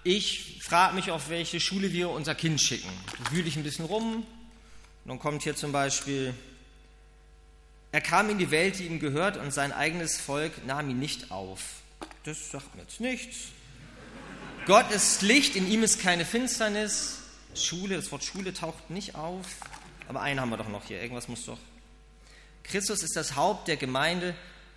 Ich 0.03 0.61
frage 0.63 0.95
mich, 0.95 1.11
auf 1.11 1.29
welche 1.29 1.59
Schule 1.59 1.91
wir 1.91 2.09
unser 2.09 2.35
Kind 2.35 2.61
schicken. 2.61 2.89
Da 3.23 3.31
wühle 3.31 3.47
ich 3.47 3.55
ein 3.55 3.63
bisschen 3.63 3.85
rum 3.85 4.15
und 4.15 4.25
dann 5.09 5.19
kommt 5.19 5.43
hier 5.43 5.55
zum 5.55 5.71
Beispiel, 5.71 6.33
er 7.91 8.01
kam 8.01 8.29
in 8.29 8.37
die 8.37 8.49
Welt, 8.49 8.79
die 8.79 8.85
ihm 8.85 8.99
gehört 8.99 9.37
und 9.37 9.53
sein 9.53 9.71
eigenes 9.71 10.17
Volk 10.19 10.65
nahm 10.65 10.89
ihn 10.89 10.99
nicht 10.99 11.29
auf. 11.29 11.61
Das 12.23 12.51
sagt 12.51 12.75
mir 12.75 12.81
jetzt 12.81 12.99
nichts. 12.99 13.37
Gott 14.65 14.89
ist 14.91 15.21
Licht, 15.21 15.55
in 15.55 15.69
ihm 15.69 15.83
ist 15.83 15.99
keine 16.01 16.25
Finsternis. 16.25 17.19
Schule, 17.53 17.97
das 17.97 18.11
Wort 18.11 18.23
Schule 18.23 18.53
taucht 18.53 18.89
nicht 18.89 19.15
auf. 19.15 19.45
Aber 20.07 20.21
einen 20.21 20.39
haben 20.39 20.49
wir 20.49 20.57
doch 20.57 20.69
noch 20.69 20.85
hier. 20.85 21.01
Irgendwas 21.01 21.27
muss 21.27 21.45
doch. 21.45 21.59
Christus 22.63 23.03
ist 23.03 23.15
das 23.15 23.35
Haupt 23.35 23.67
der 23.67 23.77
Gemeinde 23.77 24.35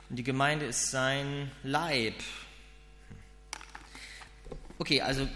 und 0.09 0.17
die 0.17 0.25
Gemeinde 0.25 0.67
ist 0.67 0.91
sein 0.91 1.51
Leib. 1.63 2.15
Okay, 4.79 5.01
also 5.01 5.27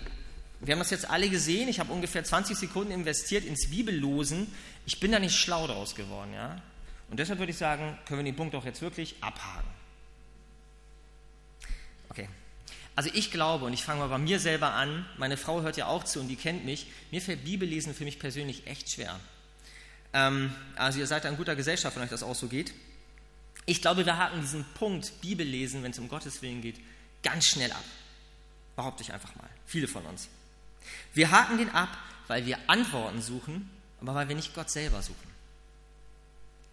wir 0.61 0.73
haben 0.73 0.80
das 0.80 0.90
jetzt 0.90 1.09
alle 1.09 1.28
gesehen. 1.28 1.68
Ich 1.68 1.80
habe 1.80 1.92
ungefähr 1.92 2.23
20 2.23 2.56
Sekunden 2.56 2.92
investiert 2.92 3.44
ins 3.44 3.70
Bibellosen. 3.70 4.52
Ich 4.85 5.00
bin 5.00 5.12
da 5.12 5.18
nicht 5.18 5.37
schlau 5.37 5.66
draus 5.66 5.94
geworden, 5.94 6.35
ja. 6.35 6.61
Und 7.11 7.18
deshalb 7.18 7.38
würde 7.38 7.50
ich 7.50 7.59
sagen, 7.59 7.99
können 8.04 8.20
wir 8.20 8.25
den 8.25 8.37
Punkt 8.37 8.54
doch 8.54 8.64
jetzt 8.64 8.82
wirklich 8.82 9.16
abhaken. 9.20 9.68
Okay. 12.11 12.28
Also 12.94 13.11
ich 13.14 13.30
glaube, 13.30 13.64
und 13.64 13.73
ich 13.73 13.85
fange 13.85 14.00
mal 14.00 14.09
bei 14.09 14.18
mir 14.18 14.38
selber 14.38 14.75
an, 14.75 15.06
meine 15.16 15.37
Frau 15.37 15.62
hört 15.62 15.76
ja 15.76 15.87
auch 15.87 16.04
zu 16.04 16.20
und 16.20 16.28
die 16.28 16.37
kennt 16.37 16.64
mich, 16.64 16.88
mir 17.11 17.23
fällt 17.23 17.44
Bibellesen 17.44 17.94
für 17.94 18.04
mich 18.04 18.18
persönlich 18.18 18.66
echt 18.66 18.92
schwer. 18.92 19.18
Ähm, 20.12 20.52
also 20.76 20.99
ihr 20.99 21.07
seid 21.07 21.25
in 21.25 21.37
guter 21.37 21.57
Gesellschaft, 21.57 21.97
wenn 21.97 22.02
euch 22.02 22.11
das 22.11 22.23
auch 22.23 22.35
so 22.35 22.49
geht. 22.49 22.73
Ich 23.67 23.81
glaube, 23.81 24.05
wir 24.05 24.17
haken 24.17 24.40
diesen 24.40 24.64
Punkt 24.75 25.21
Bibellesen, 25.21 25.83
wenn 25.83 25.93
es 25.93 25.99
um 25.99 26.09
Gottes 26.09 26.43
Willen 26.43 26.62
geht, 26.62 26.81
ganz 27.23 27.47
schnell 27.47 27.71
ab. 27.73 27.85
Behaupte 28.76 29.02
ich 29.02 29.12
einfach 29.12 29.35
mal. 29.37 29.49
Viele 29.67 29.87
von 29.87 30.05
uns. 30.07 30.29
Wir 31.14 31.31
haken 31.31 31.59
den 31.59 31.71
ab, 31.71 31.97
weil 32.26 32.47
wir 32.47 32.59
Antworten 32.67 33.21
suchen, 33.21 33.71
aber 34.00 34.14
weil 34.14 34.29
wir 34.29 34.37
nicht 34.37 34.55
Gott 34.55 34.71
selber 34.71 35.02
suchen. 35.02 35.31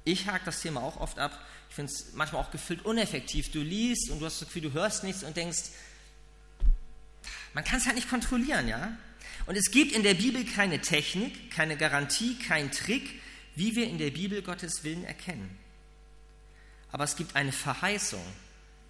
Ich 0.05 0.25
hake 0.25 0.45
das 0.45 0.61
Thema 0.61 0.81
auch 0.81 0.97
oft 1.01 1.19
ab. 1.19 1.45
Ich 1.69 1.75
finde 1.75 1.91
es 1.91 2.13
manchmal 2.13 2.41
auch 2.41 2.51
gefüllt 2.51 2.85
uneffektiv. 2.85 3.51
Du 3.51 3.59
liest 3.59 4.09
und 4.09 4.19
du 4.19 4.25
hast 4.25 4.41
das 4.41 4.47
Gefühl, 4.47 4.61
du 4.61 4.73
hörst 4.73 5.03
nichts 5.03 5.23
und 5.23 5.35
denkst, 5.35 5.63
Man 7.53 7.63
kann 7.63 7.79
es 7.79 7.85
halt 7.85 7.95
nicht 7.95 8.09
kontrollieren, 8.09 8.67
ja? 8.67 8.95
Und 9.47 9.55
es 9.55 9.71
gibt 9.71 9.91
in 9.91 10.03
der 10.03 10.13
Bibel 10.13 10.45
keine 10.45 10.79
Technik, 10.79 11.51
keine 11.51 11.75
Garantie, 11.75 12.35
keinen 12.35 12.71
Trick, 12.71 13.19
wie 13.57 13.75
wir 13.75 13.87
in 13.87 13.97
der 13.97 14.11
Bibel 14.11 14.43
Gottes 14.43 14.83
Willen 14.83 15.03
erkennen. 15.03 15.57
Aber 16.91 17.03
es 17.03 17.15
gibt 17.15 17.35
eine 17.35 17.51
Verheißung, 17.51 18.23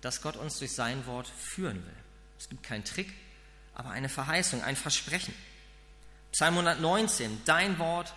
dass 0.01 0.21
Gott 0.21 0.35
uns 0.35 0.59
durch 0.59 0.73
sein 0.73 1.05
Wort 1.05 1.27
führen 1.27 1.77
will. 1.77 1.95
Es 2.37 2.49
gibt 2.49 2.63
keinen 2.63 2.83
Trick, 2.83 3.11
aber 3.73 3.91
eine 3.91 4.09
Verheißung, 4.09 4.61
ein 4.61 4.75
Versprechen. 4.75 5.33
Psalm 6.33 6.55
119, 6.55 7.41
dein 7.45 7.79
Wort 7.79 8.13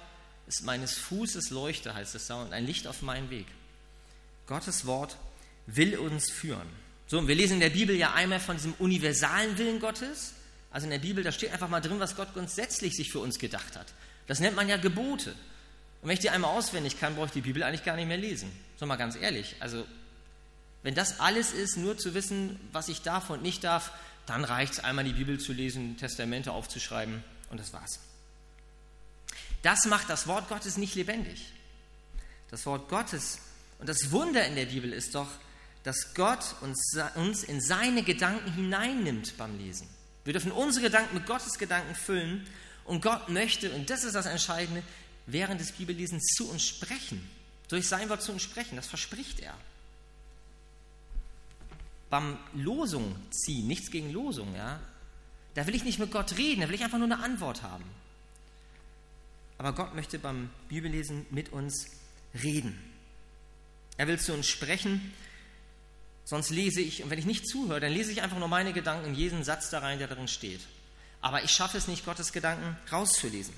ist 0.48 0.64
meines 0.64 0.98
Fußes 0.98 1.50
Leuchte, 1.50 1.94
heißt 1.94 2.16
es 2.16 2.26
da, 2.26 2.42
und 2.42 2.52
ein 2.52 2.66
Licht 2.66 2.88
auf 2.88 3.00
meinen 3.02 3.30
Weg. 3.30 3.46
Gottes 4.46 4.84
Wort 4.86 5.16
will 5.66 5.96
uns 5.96 6.30
führen. 6.32 6.68
So, 7.06 7.18
und 7.18 7.28
wir 7.28 7.36
lesen 7.36 7.54
in 7.54 7.60
der 7.60 7.70
Bibel 7.70 7.94
ja 7.94 8.12
einmal 8.12 8.40
von 8.40 8.56
diesem 8.56 8.74
universalen 8.74 9.56
Willen 9.56 9.78
Gottes. 9.78 10.34
Also 10.72 10.84
in 10.86 10.90
der 10.90 10.98
Bibel, 10.98 11.22
da 11.22 11.30
steht 11.30 11.52
einfach 11.52 11.68
mal 11.68 11.80
drin, 11.80 12.00
was 12.00 12.16
Gott 12.16 12.32
grundsätzlich 12.34 12.96
sich 12.96 13.12
für 13.12 13.20
uns 13.20 13.38
gedacht 13.38 13.76
hat. 13.76 13.94
Das 14.26 14.40
nennt 14.40 14.56
man 14.56 14.68
ja 14.68 14.76
Gebote. 14.76 15.36
Und 16.02 16.08
wenn 16.08 16.14
ich 16.14 16.20
die 16.20 16.30
einmal 16.30 16.56
auswendig 16.56 16.98
kann, 16.98 17.14
brauche 17.14 17.26
ich 17.26 17.32
die 17.32 17.42
Bibel 17.42 17.62
eigentlich 17.62 17.84
gar 17.84 17.96
nicht 17.96 18.08
mehr 18.08 18.16
lesen. 18.16 18.50
So 18.76 18.86
mal 18.86 18.96
ganz 18.96 19.16
ehrlich. 19.16 19.56
Also, 19.60 19.86
wenn 20.82 20.94
das 20.94 21.20
alles 21.20 21.52
ist, 21.52 21.76
nur 21.76 21.98
zu 21.98 22.14
wissen, 22.14 22.58
was 22.72 22.88
ich 22.88 23.02
darf 23.02 23.28
und 23.28 23.42
nicht 23.42 23.64
darf, 23.64 23.92
dann 24.26 24.44
reicht 24.44 24.74
es 24.74 24.80
einmal 24.80 25.04
die 25.04 25.12
Bibel 25.12 25.38
zu 25.38 25.52
lesen, 25.52 25.96
Testamente 25.96 26.52
aufzuschreiben 26.52 27.22
und 27.50 27.60
das 27.60 27.72
war's. 27.72 27.98
Das 29.62 29.84
macht 29.86 30.08
das 30.08 30.26
Wort 30.26 30.48
Gottes 30.48 30.78
nicht 30.78 30.94
lebendig. 30.94 31.52
Das 32.50 32.64
Wort 32.64 32.88
Gottes 32.88 33.40
und 33.78 33.88
das 33.88 34.10
Wunder 34.10 34.46
in 34.46 34.54
der 34.54 34.66
Bibel 34.66 34.92
ist 34.92 35.14
doch, 35.14 35.28
dass 35.82 36.14
Gott 36.14 36.56
uns, 36.60 36.96
uns 37.14 37.42
in 37.42 37.60
seine 37.60 38.02
Gedanken 38.02 38.52
hineinnimmt 38.52 39.36
beim 39.36 39.58
Lesen. 39.58 39.88
Wir 40.24 40.32
dürfen 40.32 40.52
unsere 40.52 40.86
Gedanken 40.86 41.14
mit 41.14 41.26
Gottes 41.26 41.58
Gedanken 41.58 41.94
füllen 41.94 42.46
und 42.84 43.02
Gott 43.02 43.28
möchte, 43.28 43.70
und 43.70 43.88
das 43.88 44.04
ist 44.04 44.14
das 44.14 44.26
Entscheidende, 44.26 44.82
während 45.32 45.60
des 45.60 45.72
Bibellesens 45.72 46.24
zu 46.36 46.48
uns 46.50 46.66
sprechen. 46.66 47.28
Durch 47.68 47.86
sein 47.86 48.08
Wort 48.08 48.22
zu 48.22 48.32
uns 48.32 48.42
sprechen, 48.42 48.76
das 48.76 48.86
verspricht 48.86 49.40
er. 49.40 49.56
Beim 52.08 52.38
Losung 52.54 53.14
ziehen, 53.30 53.68
nichts 53.68 53.90
gegen 53.90 54.12
Losung, 54.12 54.54
ja, 54.56 54.80
da 55.54 55.66
will 55.66 55.74
ich 55.74 55.84
nicht 55.84 55.98
mit 55.98 56.10
Gott 56.10 56.36
reden, 56.36 56.60
da 56.60 56.68
will 56.68 56.74
ich 56.74 56.82
einfach 56.82 56.98
nur 56.98 57.06
eine 57.06 57.22
Antwort 57.22 57.62
haben. 57.62 57.84
Aber 59.58 59.72
Gott 59.72 59.94
möchte 59.94 60.18
beim 60.18 60.50
Bibellesen 60.68 61.26
mit 61.30 61.52
uns 61.52 61.86
reden. 62.42 62.78
Er 63.96 64.08
will 64.08 64.18
zu 64.18 64.32
uns 64.32 64.48
sprechen, 64.48 65.12
sonst 66.24 66.50
lese 66.50 66.80
ich, 66.80 67.02
und 67.02 67.10
wenn 67.10 67.18
ich 67.18 67.26
nicht 67.26 67.46
zuhöre, 67.46 67.80
dann 67.80 67.92
lese 67.92 68.10
ich 68.10 68.22
einfach 68.22 68.38
nur 68.38 68.48
meine 68.48 68.72
Gedanken 68.72 69.08
in 69.08 69.14
jeden 69.14 69.44
Satz 69.44 69.70
da 69.70 69.80
rein, 69.80 69.98
der 69.98 70.08
darin 70.08 70.28
steht. 70.28 70.60
Aber 71.20 71.44
ich 71.44 71.50
schaffe 71.50 71.76
es 71.76 71.88
nicht, 71.88 72.04
Gottes 72.04 72.32
Gedanken 72.32 72.76
rauszulesen. 72.90 73.54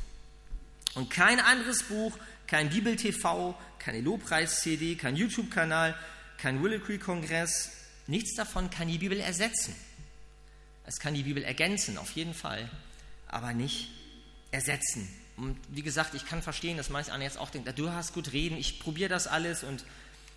Und 0.94 1.10
kein 1.10 1.40
anderes 1.40 1.84
Buch, 1.84 2.16
kein 2.46 2.70
Bibel-TV, 2.70 3.58
keine 3.78 4.00
Lobpreis-CD, 4.00 4.96
kein 4.96 5.16
YouTube-Kanal, 5.16 5.96
kein 6.38 6.62
Willow 6.62 6.80
Creek-Kongress, 6.80 7.70
nichts 8.06 8.34
davon 8.34 8.68
kann 8.70 8.88
die 8.88 8.98
Bibel 8.98 9.18
ersetzen. 9.18 9.74
Es 10.84 10.98
kann 10.98 11.14
die 11.14 11.22
Bibel 11.22 11.42
ergänzen, 11.42 11.96
auf 11.96 12.10
jeden 12.12 12.34
Fall, 12.34 12.68
aber 13.28 13.52
nicht 13.52 13.90
ersetzen. 14.50 15.08
Und 15.36 15.56
wie 15.68 15.82
gesagt, 15.82 16.14
ich 16.14 16.26
kann 16.26 16.42
verstehen, 16.42 16.76
dass 16.76 16.90
manch 16.90 17.10
einer 17.10 17.24
jetzt 17.24 17.38
auch 17.38 17.50
denkt, 17.50 17.78
du 17.78 17.90
hast 17.90 18.12
gut 18.12 18.32
reden, 18.32 18.56
ich 18.56 18.80
probiere 18.80 19.08
das 19.08 19.26
alles 19.26 19.64
und 19.64 19.84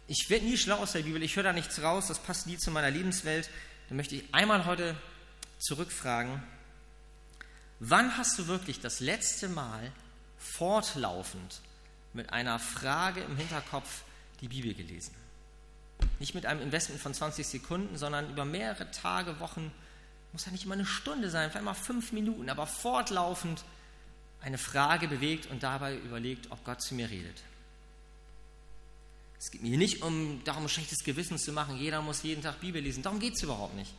ich 0.07 0.29
werde 0.29 0.45
nie 0.45 0.57
schlau 0.57 0.77
aus 0.77 0.93
der 0.93 1.01
Bibel, 1.01 1.21
ich 1.23 1.35
höre 1.35 1.43
da 1.43 1.53
nichts 1.53 1.81
raus, 1.81 2.07
das 2.07 2.19
passt 2.19 2.47
nie 2.47 2.57
zu 2.57 2.71
meiner 2.71 2.91
Lebenswelt. 2.91 3.49
Dann 3.89 3.97
möchte 3.97 4.15
ich 4.15 4.23
einmal 4.33 4.65
heute 4.65 4.95
zurückfragen, 5.59 6.41
wann 7.79 8.17
hast 8.17 8.37
du 8.39 8.47
wirklich 8.47 8.79
das 8.79 8.99
letzte 8.99 9.49
Mal 9.49 9.91
fortlaufend 10.53 11.61
mit 12.13 12.31
einer 12.31 12.59
Frage 12.59 13.21
im 13.21 13.35
Hinterkopf 13.35 14.03
die 14.41 14.47
Bibel 14.47 14.73
gelesen. 14.73 15.13
Nicht 16.19 16.35
mit 16.35 16.45
einem 16.45 16.61
Investment 16.61 17.01
von 17.01 17.13
20 17.13 17.45
Sekunden, 17.45 17.97
sondern 17.97 18.29
über 18.29 18.45
mehrere 18.45 18.89
Tage, 18.91 19.39
Wochen, 19.39 19.71
muss 20.31 20.45
ja 20.45 20.51
nicht 20.51 20.65
immer 20.65 20.73
eine 20.73 20.85
Stunde 20.85 21.29
sein, 21.29 21.49
vielleicht 21.49 21.65
mal 21.65 21.73
fünf 21.73 22.11
Minuten, 22.11 22.49
aber 22.49 22.67
fortlaufend 22.67 23.63
eine 24.41 24.57
Frage 24.57 25.07
bewegt 25.07 25.49
und 25.49 25.63
dabei 25.63 25.95
überlegt, 25.95 26.51
ob 26.51 26.63
Gott 26.65 26.81
zu 26.81 26.93
mir 26.93 27.09
redet. 27.09 27.41
Es 29.39 29.51
geht 29.51 29.63
mir 29.63 29.77
nicht 29.77 30.01
um 30.01 30.41
darum, 30.43 30.67
schlechtes 30.67 31.03
Gewissen 31.03 31.37
zu 31.37 31.51
machen, 31.51 31.77
jeder 31.77 32.01
muss 32.01 32.23
jeden 32.23 32.43
Tag 32.43 32.59
Bibel 32.59 32.81
lesen. 32.81 33.03
Darum 33.03 33.19
geht 33.19 33.35
es 33.35 33.43
überhaupt 33.43 33.75
nicht. 33.75 33.93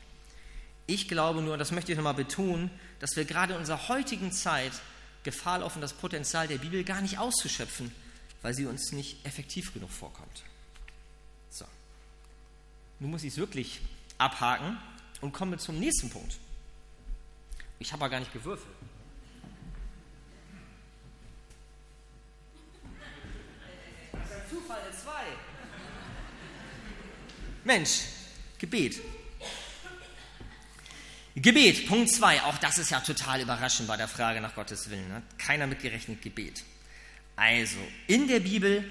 Ich 0.86 1.08
glaube 1.08 1.42
nur, 1.42 1.56
das 1.56 1.72
möchte 1.72 1.92
ich 1.92 1.96
nochmal 1.96 2.14
betonen, 2.14 2.70
dass 3.00 3.16
wir 3.16 3.24
gerade 3.24 3.54
in 3.54 3.60
unserer 3.60 3.88
heutigen 3.88 4.30
Zeit 4.30 4.72
Gefahr 5.26 5.58
laufen, 5.58 5.82
das 5.82 5.92
Potenzial 5.92 6.46
der 6.46 6.58
Bibel 6.58 6.84
gar 6.84 7.02
nicht 7.02 7.18
auszuschöpfen, 7.18 7.92
weil 8.42 8.54
sie 8.54 8.64
uns 8.64 8.92
nicht 8.92 9.26
effektiv 9.26 9.74
genug 9.74 9.90
vorkommt. 9.90 10.44
So. 11.50 11.64
Nun 13.00 13.10
muss 13.10 13.24
ich 13.24 13.32
es 13.32 13.36
wirklich 13.36 13.80
abhaken 14.18 14.78
und 15.20 15.32
komme 15.32 15.58
zum 15.58 15.80
nächsten 15.80 16.10
Punkt. 16.10 16.38
Ich 17.80 17.92
habe 17.92 18.04
aber 18.04 18.10
gar 18.10 18.20
nicht 18.20 18.32
gewürfelt. 18.32 18.72
Das 24.12 24.24
ist 24.24 24.32
ein 24.32 24.48
Zufall 24.48 24.80
in 24.88 24.96
zwei. 24.96 25.24
Mensch, 27.64 28.02
Gebet. 28.58 29.02
Gebet, 31.36 31.86
Punkt 31.86 32.10
2, 32.10 32.44
auch 32.44 32.56
das 32.56 32.78
ist 32.78 32.90
ja 32.90 33.00
total 33.00 33.42
überraschend 33.42 33.86
bei 33.88 33.98
der 33.98 34.08
Frage 34.08 34.40
nach 34.40 34.54
Gottes 34.54 34.88
Willen. 34.88 35.06
Ne? 35.08 35.22
Keiner 35.36 35.66
mitgerechnet 35.66 36.22
Gebet. 36.22 36.64
Also, 37.36 37.76
in 38.06 38.26
der 38.26 38.40
Bibel, 38.40 38.90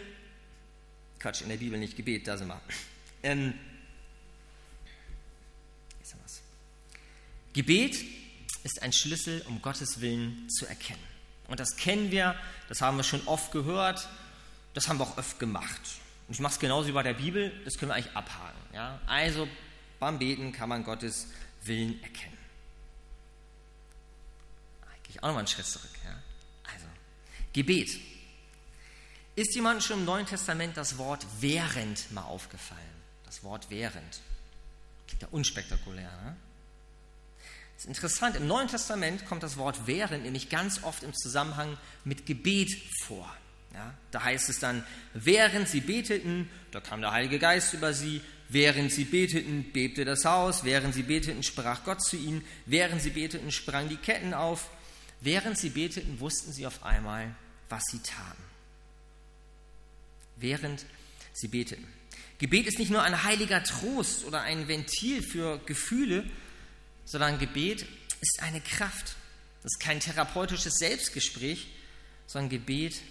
Quatsch, 1.17 1.41
in 1.41 1.49
der 1.49 1.57
Bibel 1.57 1.79
nicht 1.79 1.95
Gebet, 1.97 2.27
da 2.27 2.37
sind 2.37 2.49
wir. 2.49 2.61
Ähm, 3.23 3.55
Gebet 7.53 8.05
ist 8.63 8.83
ein 8.83 8.93
Schlüssel, 8.93 9.41
um 9.47 9.61
Gottes 9.61 10.01
Willen 10.01 10.47
zu 10.49 10.67
erkennen. 10.67 10.99
Und 11.47 11.59
das 11.59 11.77
kennen 11.77 12.11
wir, 12.11 12.35
das 12.69 12.81
haben 12.81 12.97
wir 12.97 13.03
schon 13.03 13.25
oft 13.27 13.51
gehört, 13.53 14.07
das 14.75 14.87
haben 14.87 14.99
wir 14.99 15.05
auch 15.05 15.17
oft 15.17 15.39
gemacht. 15.39 15.81
Und 16.27 16.35
ich 16.35 16.39
mache 16.41 16.53
es 16.53 16.59
genauso 16.59 16.89
wie 16.89 16.91
bei 16.91 17.03
der 17.03 17.13
Bibel, 17.13 17.51
das 17.63 17.77
können 17.77 17.89
wir 17.89 17.95
eigentlich 17.95 18.15
abhaken. 18.15 18.59
Ja? 18.73 18.99
Also 19.07 19.47
beim 19.99 20.19
Beten 20.19 20.51
kann 20.51 20.69
man 20.69 20.83
Gottes 20.83 21.27
Willen 21.63 22.03
erkennen 22.03 22.34
ich 25.15 25.23
auch 25.23 25.27
nochmal 25.27 25.39
einen 25.39 25.47
Schritt 25.47 25.65
zurück. 25.65 25.91
Ja? 26.03 26.11
Also, 26.63 26.85
Gebet. 27.53 27.99
Ist 29.35 29.55
jemandem 29.55 29.81
schon 29.81 29.99
im 29.99 30.05
Neuen 30.05 30.25
Testament 30.25 30.77
das 30.77 30.97
Wort 30.97 31.25
während 31.39 32.11
mal 32.11 32.23
aufgefallen? 32.23 32.81
Das 33.25 33.43
Wort 33.43 33.67
während. 33.69 34.19
Klingt 35.07 35.21
ja 35.21 35.27
unspektakulär, 35.31 36.11
ne? 36.23 36.35
Das 37.75 37.83
ist 37.83 37.87
interessant, 37.89 38.37
im 38.37 38.47
Neuen 38.47 38.69
Testament 38.69 39.25
kommt 39.25 39.43
das 39.43 39.57
Wort 39.57 39.81
während 39.85 40.23
nämlich 40.23 40.49
ganz 40.49 40.83
oft 40.83 41.03
im 41.03 41.13
Zusammenhang 41.13 41.77
mit 42.05 42.25
Gebet 42.25 42.71
vor. 43.03 43.29
Ja, 43.73 43.93
da 44.11 44.23
heißt 44.23 44.47
es 44.47 44.59
dann, 44.59 44.85
während 45.13 45.67
sie 45.67 45.81
beteten, 45.81 46.49
da 46.71 46.79
kam 46.79 47.01
der 47.01 47.11
Heilige 47.11 47.37
Geist 47.37 47.73
über 47.73 47.93
sie, 47.93 48.21
während 48.47 48.93
sie 48.93 49.03
beteten, 49.03 49.71
bebte 49.73 50.05
das 50.05 50.23
Haus, 50.23 50.63
während 50.63 50.93
sie 50.93 51.03
beteten, 51.03 51.43
sprach 51.43 51.83
Gott 51.83 52.01
zu 52.01 52.15
ihnen, 52.15 52.45
während 52.65 53.01
sie 53.01 53.09
beteten, 53.09 53.51
sprangen 53.51 53.89
die 53.89 53.97
Ketten 53.97 54.33
auf, 54.33 54.69
Während 55.25 55.57
sie 55.57 55.69
beteten, 55.69 56.19
wussten 56.19 56.53
sie 56.53 56.67
auf 56.67 56.83
einmal, 56.83 57.35
was 57.67 57.83
sie 57.89 57.97
taten. 57.97 58.43
Während 60.35 60.85
sie 61.33 61.47
beteten. 61.47 61.87
Gebet 62.37 62.67
ist 62.67 62.77
nicht 62.77 62.91
nur 62.91 63.01
ein 63.01 63.23
heiliger 63.23 63.63
Trost 63.63 64.23
oder 64.25 64.41
ein 64.41 64.67
Ventil 64.67 65.23
für 65.23 65.57
Gefühle, 65.65 66.29
sondern 67.05 67.39
Gebet 67.39 67.87
ist 68.21 68.43
eine 68.43 68.61
Kraft. 68.61 69.15
Das 69.63 69.71
ist 69.73 69.79
kein 69.79 69.99
therapeutisches 69.99 70.75
Selbstgespräch, 70.75 71.69
sondern 72.27 72.51
Gebet 72.51 73.01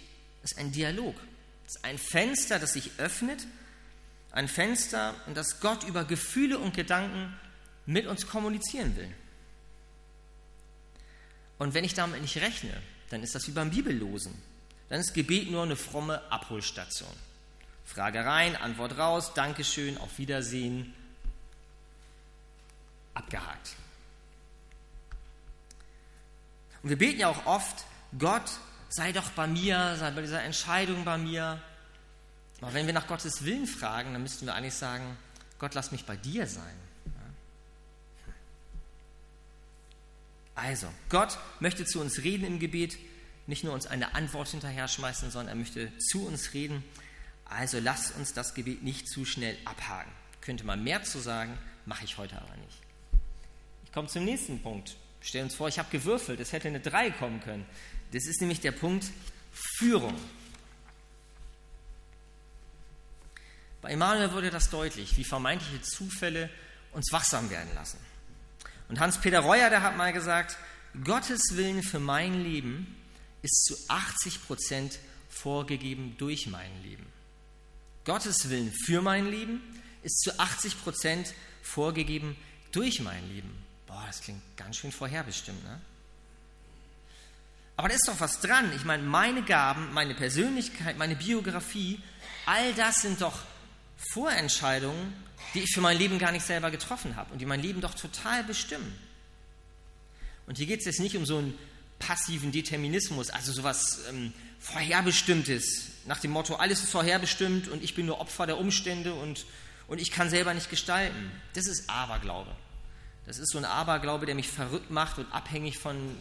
ist 0.41 0.57
ein 0.57 0.71
Dialog. 0.71 1.15
Es 1.67 1.75
ist 1.75 1.83
ein 1.83 1.97
Fenster, 1.97 2.59
das 2.59 2.71
sich 2.71 2.91
öffnet, 2.97 3.45
ein 4.31 4.47
Fenster, 4.47 5.15
in 5.27 5.33
das 5.33 5.59
Gott 5.59 5.83
über 5.83 6.05
Gefühle 6.05 6.59
und 6.59 6.73
Gedanken 6.73 7.37
mit 7.85 8.07
uns 8.07 8.25
kommunizieren 8.25 8.95
will. 8.95 9.13
Und 11.57 11.73
wenn 11.73 11.83
ich 11.83 11.93
damit 11.93 12.21
nicht 12.21 12.37
rechne, 12.37 12.81
dann 13.09 13.23
ist 13.23 13.35
das 13.35 13.47
wie 13.47 13.51
beim 13.51 13.69
Bibellosen. 13.69 14.33
Dann 14.89 14.99
ist 14.99 15.13
Gebet 15.13 15.49
nur 15.49 15.63
eine 15.63 15.75
fromme 15.75 16.21
Abholstation. 16.31 17.13
Frage 17.85 18.25
rein, 18.25 18.55
Antwort 18.55 18.97
raus, 18.97 19.33
Dankeschön, 19.33 19.97
auf 19.97 20.17
Wiedersehen, 20.17 20.93
abgehakt. 23.13 23.75
Und 26.83 26.89
wir 26.89 26.97
beten 26.97 27.19
ja 27.19 27.29
auch 27.29 27.45
oft, 27.45 27.85
Gott, 28.17 28.49
sei 28.89 29.11
doch 29.11 29.29
bei 29.31 29.47
mir, 29.47 29.95
sei 29.97 30.11
bei 30.11 30.21
dieser 30.21 30.43
Entscheidung 30.43 31.03
bei 31.03 31.17
mir. 31.17 31.61
Aber 32.61 32.73
wenn 32.73 32.85
wir 32.85 32.93
nach 32.93 33.07
Gottes 33.07 33.43
Willen 33.43 33.67
fragen, 33.67 34.13
dann 34.13 34.21
müssten 34.21 34.45
wir 34.45 34.55
eigentlich 34.55 34.75
sagen, 34.75 35.17
Gott, 35.59 35.73
lass 35.73 35.91
mich 35.91 36.05
bei 36.05 36.15
dir 36.15 36.47
sein. 36.47 36.84
Also, 40.55 40.87
Gott 41.09 41.37
möchte 41.59 41.85
zu 41.85 41.99
uns 41.99 42.23
reden 42.23 42.45
im 42.45 42.59
Gebet, 42.59 42.97
nicht 43.45 43.63
nur 43.63 43.73
uns 43.73 43.85
eine 43.85 44.15
Antwort 44.15 44.47
hinterher 44.47 44.87
schmeißen, 44.87 45.29
sondern 45.29 45.49
er 45.49 45.55
möchte 45.55 45.95
zu 45.99 46.25
uns 46.25 46.53
reden. 46.53 46.83
Also 47.45 47.79
lasst 47.79 48.15
uns 48.15 48.33
das 48.33 48.55
Gebet 48.55 48.81
nicht 48.81 49.07
zu 49.07 49.25
schnell 49.25 49.57
abhaken. 49.65 50.11
Könnte 50.41 50.63
man 50.63 50.83
mehr 50.83 51.03
zu 51.03 51.19
sagen, 51.19 51.57
mache 51.85 52.05
ich 52.05 52.17
heute 52.17 52.41
aber 52.41 52.55
nicht. 52.57 52.79
Ich 53.83 53.91
komme 53.91 54.07
zum 54.07 54.25
nächsten 54.25 54.61
Punkt. 54.61 54.95
Stellen 55.21 55.45
uns 55.45 55.55
vor, 55.55 55.67
ich 55.67 55.77
habe 55.77 55.89
gewürfelt, 55.91 56.39
es 56.39 56.53
hätte 56.53 56.67
eine 56.67 56.79
3 56.79 57.11
kommen 57.11 57.41
können. 57.41 57.65
Das 58.13 58.25
ist 58.25 58.41
nämlich 58.41 58.61
der 58.61 58.71
Punkt 58.71 59.05
Führung. 59.51 60.15
Bei 63.81 63.91
Emanuel 63.91 64.31
wurde 64.33 64.49
das 64.49 64.69
deutlich, 64.69 65.17
wie 65.17 65.23
vermeintliche 65.23 65.81
Zufälle 65.81 66.49
uns 66.91 67.11
wachsam 67.11 67.49
werden 67.49 67.73
lassen. 67.75 67.99
Und 68.87 68.99
Hans-Peter 68.99 69.39
Reuer, 69.39 69.69
der 69.69 69.81
hat 69.81 69.97
mal 69.97 70.13
gesagt, 70.13 70.57
Gottes 71.03 71.41
Willen 71.51 71.83
für 71.83 71.99
mein 71.99 72.43
Leben 72.43 72.95
ist 73.41 73.65
zu 73.65 73.75
80 73.89 74.45
Prozent 74.45 74.99
vorgegeben 75.29 76.15
durch 76.17 76.47
mein 76.47 76.71
Leben. 76.83 77.05
Gottes 78.05 78.49
Willen 78.49 78.71
für 78.85 79.01
mein 79.01 79.29
Leben 79.29 79.61
ist 80.03 80.19
zu 80.19 80.39
80 80.39 80.81
Prozent 80.83 81.33
vorgegeben 81.61 82.37
durch 82.71 83.01
mein 83.01 83.27
Leben. 83.29 83.51
Boah, 83.87 84.03
das 84.07 84.21
klingt 84.21 84.41
ganz 84.55 84.77
schön 84.77 84.91
vorherbestimmt, 84.91 85.63
ne? 85.63 85.81
Aber 87.77 87.89
da 87.89 87.95
ist 87.95 88.07
doch 88.07 88.19
was 88.19 88.39
dran. 88.39 88.71
Ich 88.75 88.85
meine, 88.85 89.03
meine 89.03 89.43
Gaben, 89.43 89.91
meine 89.93 90.15
Persönlichkeit, 90.15 90.97
meine 90.97 91.15
Biografie, 91.15 92.01
all 92.45 92.73
das 92.73 93.01
sind 93.01 93.19
doch 93.19 93.39
Vorentscheidungen, 94.13 95.13
die 95.55 95.61
ich 95.61 95.73
für 95.73 95.81
mein 95.81 95.97
Leben 95.97 96.19
gar 96.19 96.31
nicht 96.31 96.45
selber 96.45 96.69
getroffen 96.69 97.15
habe 97.15 97.31
und 97.33 97.39
die 97.39 97.45
mein 97.45 97.61
Leben 97.61 97.81
doch 97.81 97.93
total 97.93 98.43
bestimmen. 98.43 98.93
Und 100.47 100.57
hier 100.57 100.67
geht 100.67 100.79
es 100.79 100.85
jetzt 100.85 100.99
nicht 100.99 101.15
um 101.17 101.25
so 101.25 101.37
einen 101.37 101.57
passiven 101.97 102.51
Determinismus, 102.51 103.29
also 103.29 103.51
sowas 103.51 104.01
ähm, 104.09 104.33
Vorherbestimmtes, 104.59 105.87
nach 106.05 106.19
dem 106.19 106.31
Motto, 106.31 106.55
alles 106.55 106.83
ist 106.83 106.91
vorherbestimmt 106.91 107.67
und 107.67 107.83
ich 107.83 107.95
bin 107.95 108.05
nur 108.05 108.19
Opfer 108.19 108.45
der 108.45 108.57
Umstände 108.57 109.13
und, 109.13 109.45
und 109.87 109.99
ich 109.99 110.11
kann 110.11 110.29
selber 110.29 110.53
nicht 110.53 110.69
gestalten. 110.69 111.31
Das 111.53 111.67
ist 111.67 111.89
Aberglaube. 111.89 112.51
Das 113.25 113.39
ist 113.39 113.51
so 113.51 113.57
ein 113.57 113.65
Aberglaube, 113.65 114.25
der 114.25 114.35
mich 114.35 114.47
verrückt 114.47 114.91
macht 114.91 115.17
und 115.17 115.31
abhängig 115.31 115.79
von 115.79 116.15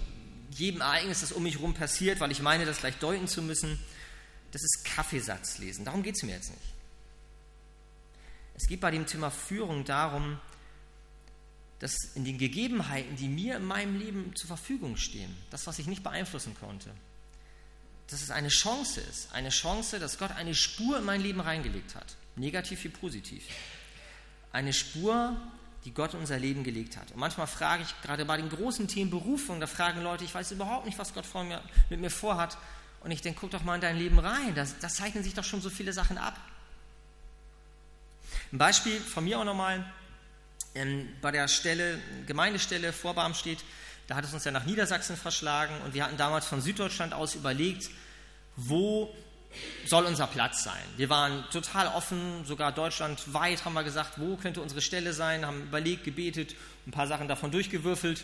jedem 0.51 0.81
Ereignis, 0.81 1.21
das 1.21 1.33
um 1.33 1.43
mich 1.43 1.57
herum 1.57 1.75
passiert, 1.75 2.21
weil 2.21 2.31
ich 2.31 2.41
meine, 2.41 2.65
das 2.65 2.79
gleich 2.79 2.97
deuten 2.97 3.29
zu 3.29 3.43
müssen. 3.43 3.79
Das 4.53 4.63
ist 4.63 4.85
Kaffeesatz 4.85 5.59
lesen. 5.59 5.85
Darum 5.85 6.03
geht 6.03 6.17
es 6.17 6.23
mir 6.23 6.33
jetzt 6.33 6.51
nicht. 6.51 6.74
Es 8.55 8.67
geht 8.67 8.81
bei 8.81 8.91
dem 8.91 9.07
Thema 9.07 9.31
Führung 9.31 9.85
darum, 9.85 10.39
dass 11.81 11.97
in 12.15 12.25
den 12.25 12.39
Gegebenheiten, 12.39 13.17
die 13.17 13.29
mir 13.29 13.57
in 13.57 13.65
meinem 13.65 13.99
Leben 13.99 14.35
zur 14.37 14.49
Verfügung 14.49 14.97
stehen, 14.97 15.37
das, 15.51 15.67
was 15.67 15.79
ich 15.79 15.87
nicht 15.87 16.03
beeinflussen 16.03 16.57
konnte, 16.59 16.91
dass 18.09 18.23
es 18.23 18.31
eine 18.31 18.49
Chance 18.49 19.01
ist, 19.01 19.33
eine 19.33 19.49
Chance, 19.49 19.99
dass 19.99 20.19
Gott 20.19 20.31
eine 20.33 20.55
Spur 20.55 20.99
in 20.99 21.05
mein 21.05 21.21
Leben 21.21 21.41
reingelegt 21.41 21.95
hat, 21.95 22.17
negativ 22.37 22.85
wie 22.85 22.89
positiv. 22.89 23.45
Eine 24.53 24.73
Spur, 24.73 25.37
die 25.85 25.93
Gott 25.93 26.15
in 26.15 26.21
unser 26.21 26.39
Leben 26.39 26.65
gelegt 26.65 26.97
hat. 26.97 27.11
Und 27.11 27.19
manchmal 27.19 27.47
frage 27.47 27.83
ich, 27.83 28.03
gerade 28.03 28.25
bei 28.25 28.37
den 28.37 28.49
großen 28.49 28.87
Themen 28.89 29.11
Berufung, 29.11 29.61
da 29.61 29.67
fragen 29.67 30.03
Leute, 30.03 30.25
ich 30.25 30.35
weiß 30.35 30.53
überhaupt 30.53 30.87
nicht, 30.87 30.99
was 30.99 31.13
Gott 31.13 31.27
mir, 31.35 31.61
mit 31.91 32.01
mir 32.01 32.11
vorhat. 32.11 32.57
Und 33.01 33.11
ich 33.11 33.21
denke, 33.21 33.41
guck 33.41 33.51
doch 33.51 33.65
mal 33.65 33.75
in 33.75 33.81
dein 33.81 33.99
Leben 33.99 34.19
rein, 34.19 34.55
da 34.55 34.89
zeichnen 34.89 35.25
sich 35.25 35.35
doch 35.35 35.45
schon 35.45 35.61
so 35.61 35.69
viele 35.69 35.93
Sachen 35.93 36.17
ab. 36.17 36.39
Ein 38.55 38.59
Beispiel 38.59 39.01
von 39.01 39.25
mir 39.25 39.41
auch 39.41 39.45
nochmal. 39.45 39.85
Bei 41.21 41.33
der 41.33 41.49
Stelle, 41.49 41.99
Gemeindestelle 42.29 42.93
vor 42.93 43.13
Barmstedt, 43.13 43.59
da 44.07 44.15
hat 44.15 44.25
es 44.25 44.33
uns 44.33 44.45
ja 44.45 44.53
nach 44.53 44.65
Niedersachsen 44.65 45.17
verschlagen 45.17 45.75
und 45.85 45.93
wir 45.93 46.05
hatten 46.05 46.17
damals 46.17 46.47
von 46.47 46.61
Süddeutschland 46.61 47.15
aus 47.15 47.35
überlegt, 47.35 47.91
wo 48.55 49.13
soll 49.87 50.05
unser 50.05 50.29
Platz 50.29 50.63
sein. 50.63 50.85
Wir 50.97 51.11
waren 51.11 51.45
total 51.51 51.89
offen, 51.89 52.45
sogar 52.45 52.71
deutschlandweit 52.71 53.65
haben 53.65 53.75
wir 53.75 53.83
gesagt, 53.83 54.21
wo 54.21 54.37
könnte 54.37 54.61
unsere 54.61 54.83
Stelle 54.83 55.13
sein, 55.15 55.45
haben 55.45 55.63
überlegt, 55.63 56.05
gebetet, 56.05 56.55
ein 56.87 56.93
paar 56.93 57.09
Sachen 57.09 57.27
davon 57.27 57.51
durchgewürfelt. 57.51 58.23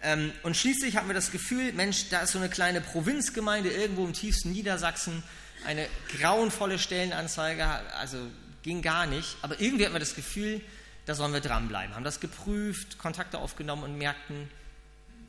Ähm, 0.00 0.32
und 0.42 0.56
schließlich 0.56 0.96
hatten 0.96 1.08
wir 1.08 1.14
das 1.14 1.32
Gefühl, 1.32 1.74
Mensch, 1.74 2.08
da 2.08 2.20
ist 2.20 2.32
so 2.32 2.38
eine 2.38 2.48
kleine 2.48 2.80
Provinzgemeinde 2.80 3.68
irgendwo 3.68 4.06
im 4.06 4.14
tiefsten 4.14 4.52
Niedersachsen, 4.52 5.22
eine 5.66 5.86
grauenvolle 6.18 6.78
Stellenanzeige, 6.78 7.66
also 7.98 8.18
ging 8.64 8.82
gar 8.82 9.06
nicht. 9.06 9.36
Aber 9.42 9.60
irgendwie 9.60 9.84
hatten 9.84 9.94
wir 9.94 10.00
das 10.00 10.16
Gefühl, 10.16 10.60
da 11.06 11.14
sollen 11.14 11.32
wir 11.32 11.40
dranbleiben. 11.40 11.94
Haben 11.94 12.04
das 12.04 12.18
geprüft, 12.18 12.98
Kontakte 12.98 13.38
aufgenommen 13.38 13.84
und 13.84 13.96
merkten, 13.96 14.50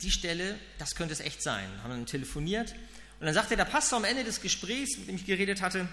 die 0.02 0.10
Stelle, 0.10 0.58
das 0.78 0.96
könnte 0.96 1.12
es 1.12 1.20
echt 1.20 1.42
sein. 1.42 1.68
Haben 1.82 1.90
dann 1.90 2.06
telefoniert 2.06 2.74
und 3.20 3.26
dann 3.26 3.34
sagte 3.34 3.56
der 3.56 3.64
Pastor 3.64 3.98
am 3.98 4.04
Ende 4.04 4.24
des 4.24 4.42
Gesprächs, 4.42 4.98
mit 4.98 5.08
dem 5.08 5.16
ich 5.16 5.24
geredet 5.24 5.62
hatte, 5.62 5.88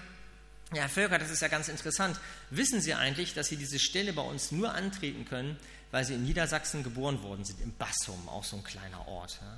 ja, 0.74 0.82
Herr 0.82 0.88
Völker, 0.88 1.18
das 1.18 1.30
ist 1.30 1.40
ja 1.40 1.48
ganz 1.48 1.68
interessant. 1.68 2.18
Wissen 2.50 2.80
Sie 2.80 2.94
eigentlich, 2.94 3.34
dass 3.34 3.48
Sie 3.48 3.56
diese 3.56 3.78
Stelle 3.78 4.12
bei 4.12 4.22
uns 4.22 4.50
nur 4.50 4.74
antreten 4.74 5.24
können, 5.24 5.56
weil 5.90 6.04
Sie 6.04 6.14
in 6.14 6.24
Niedersachsen 6.24 6.82
geboren 6.82 7.22
worden 7.22 7.44
sind, 7.44 7.60
im 7.60 7.72
Bassum, 7.74 8.28
auch 8.28 8.44
so 8.44 8.56
ein 8.56 8.64
kleiner 8.64 9.06
Ort. 9.06 9.38
Ja? 9.40 9.56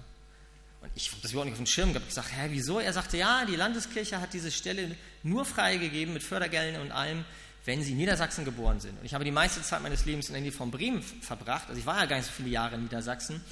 Und 0.82 0.90
ich 0.94 1.10
habe 1.10 1.22
das 1.22 1.32
überhaupt 1.32 1.46
nicht 1.46 1.54
auf 1.54 1.64
dem 1.64 1.66
Schirm 1.66 1.92
gehabt. 1.92 2.08
Ich 2.08 2.14
sagte, 2.14 2.34
hä, 2.34 2.48
wieso? 2.50 2.78
Er 2.78 2.92
sagte, 2.92 3.16
ja, 3.16 3.44
die 3.46 3.56
Landeskirche 3.56 4.20
hat 4.20 4.32
diese 4.32 4.52
Stelle 4.52 4.94
nur 5.22 5.44
freigegeben 5.44 6.12
mit 6.12 6.22
Fördergeldern 6.22 6.82
und 6.82 6.92
allem, 6.92 7.24
wenn 7.66 7.82
sie 7.82 7.92
in 7.92 7.98
Niedersachsen 7.98 8.44
geboren 8.44 8.80
sind. 8.80 8.98
Und 8.98 9.04
ich 9.04 9.12
habe 9.12 9.24
die 9.24 9.32
meiste 9.32 9.60
Zeit 9.60 9.82
meines 9.82 10.04
Lebens 10.04 10.28
in 10.28 10.34
der 10.34 10.42
Nähe 10.42 10.52
von 10.52 10.70
Bremen 10.70 11.02
verbracht. 11.02 11.68
Also 11.68 11.78
ich 11.78 11.86
war 11.86 11.98
ja 11.98 12.06
gar 12.06 12.16
nicht 12.16 12.26
so 12.26 12.32
viele 12.32 12.48
Jahre 12.48 12.76
in 12.76 12.84
Niedersachsen. 12.84 13.44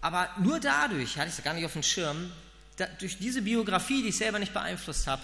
Aber 0.00 0.28
nur 0.38 0.58
dadurch, 0.58 1.18
hatte 1.18 1.28
ich 1.28 1.38
es 1.38 1.44
gar 1.44 1.54
nicht 1.54 1.66
auf 1.66 1.74
dem 1.74 1.82
Schirm, 1.82 2.32
da, 2.76 2.86
durch 2.98 3.18
diese 3.18 3.42
Biografie, 3.42 4.02
die 4.02 4.08
ich 4.08 4.16
selber 4.16 4.38
nicht 4.38 4.54
beeinflusst 4.54 5.06
habe, 5.06 5.22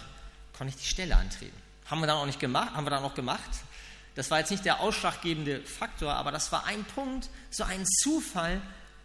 konnte 0.57 0.75
ich 0.75 0.83
die 0.83 0.89
Stelle 0.89 1.17
antreten. 1.17 1.57
Haben 1.87 2.01
wir 2.01 2.07
dann 2.07 2.17
auch 2.17 2.27
nicht 2.27 2.41
gemacht, 2.41 2.75
haben 2.75 2.85
wir 2.85 2.91
dann 2.91 3.03
auch 3.03 3.15
gemacht. 3.15 3.51
Das 4.15 4.31
war 4.31 4.39
jetzt 4.39 4.51
nicht 4.51 4.65
der 4.65 4.81
ausschlaggebende 4.81 5.61
Faktor, 5.63 6.15
aber 6.15 6.31
das 6.31 6.53
war 6.53 6.67
ein 6.67 6.85
Punkt, 6.85 7.29
so 7.51 7.65
ein 7.65 7.85
Zufall, 7.87 8.61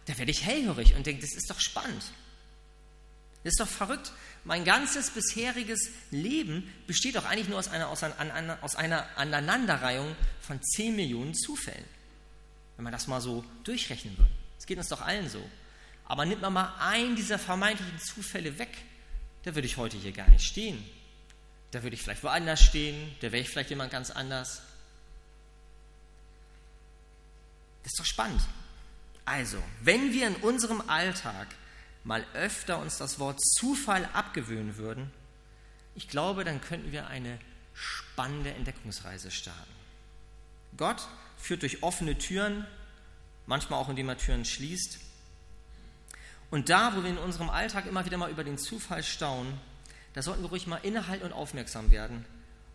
da 0.06 0.18
werde 0.18 0.30
ich 0.30 0.44
hellhörig 0.44 0.94
und 0.94 1.06
denke, 1.06 1.22
das 1.22 1.34
ist 1.34 1.50
doch 1.50 1.60
spannend. 1.60 2.02
Das 3.42 3.52
ist 3.52 3.60
doch 3.60 3.68
verrückt. 3.68 4.12
Mein 4.44 4.64
ganzes 4.64 5.10
bisheriges 5.10 5.90
Leben 6.10 6.72
besteht 6.86 7.16
doch 7.16 7.26
eigentlich 7.26 7.48
nur 7.48 7.58
aus 7.58 7.68
einer, 7.68 7.88
aus 7.88 8.02
einer, 8.02 8.58
aus 8.62 8.74
einer 8.74 9.06
Aneinanderreihung 9.16 10.16
von 10.40 10.62
10 10.62 10.96
Millionen 10.96 11.34
Zufällen. 11.34 11.84
Wenn 12.76 12.84
man 12.84 12.92
das 12.92 13.06
mal 13.06 13.20
so 13.20 13.44
durchrechnen 13.64 14.16
würde. 14.16 14.30
Es 14.58 14.66
geht 14.66 14.78
uns 14.78 14.88
doch 14.88 15.02
allen 15.02 15.28
so. 15.28 15.42
Aber 16.06 16.24
nimmt 16.24 16.42
man 16.42 16.52
mal 16.52 16.74
einen 16.80 17.16
dieser 17.16 17.38
vermeintlichen 17.38 18.00
Zufälle 18.00 18.58
weg, 18.58 18.70
da 19.44 19.54
würde 19.54 19.66
ich 19.66 19.76
heute 19.76 19.96
hier 19.96 20.12
gar 20.12 20.28
nicht 20.28 20.44
stehen. 20.44 20.82
Da 21.70 21.82
würde 21.82 21.94
ich 21.94 22.02
vielleicht 22.02 22.24
woanders 22.24 22.62
stehen, 22.62 23.14
da 23.20 23.30
wäre 23.30 23.42
ich 23.42 23.48
vielleicht 23.48 23.70
jemand 23.70 23.92
ganz 23.92 24.10
anders. 24.10 24.62
Das 27.82 27.92
ist 27.92 28.00
doch 28.00 28.06
spannend. 28.06 28.42
Also, 29.24 29.62
wenn 29.82 30.12
wir 30.12 30.26
in 30.26 30.36
unserem 30.36 30.80
Alltag 30.88 31.46
mal 32.04 32.24
öfter 32.34 32.78
uns 32.78 32.98
das 32.98 33.18
Wort 33.18 33.40
Zufall 33.40 34.08
abgewöhnen 34.12 34.76
würden, 34.76 35.10
ich 35.94 36.08
glaube, 36.08 36.44
dann 36.44 36.60
könnten 36.60 36.92
wir 36.92 37.08
eine 37.08 37.38
spannende 37.74 38.52
Entdeckungsreise 38.52 39.30
starten. 39.30 39.72
Gott 40.76 41.08
führt 41.36 41.62
durch 41.62 41.82
offene 41.82 42.16
Türen, 42.16 42.66
manchmal 43.46 43.80
auch 43.80 43.88
indem 43.88 44.08
er 44.08 44.18
Türen 44.18 44.44
schließt. 44.44 45.00
Und 46.50 46.68
da, 46.68 46.96
wo 46.96 47.02
wir 47.02 47.10
in 47.10 47.18
unserem 47.18 47.50
Alltag 47.50 47.86
immer 47.86 48.04
wieder 48.04 48.16
mal 48.16 48.30
über 48.30 48.44
den 48.44 48.58
Zufall 48.58 49.02
staunen, 49.02 49.58
da 50.14 50.22
sollten 50.22 50.42
wir 50.42 50.50
ruhig 50.50 50.66
mal 50.66 50.78
innehalten 50.78 51.26
und 51.26 51.32
aufmerksam 51.32 51.90
werden 51.90 52.24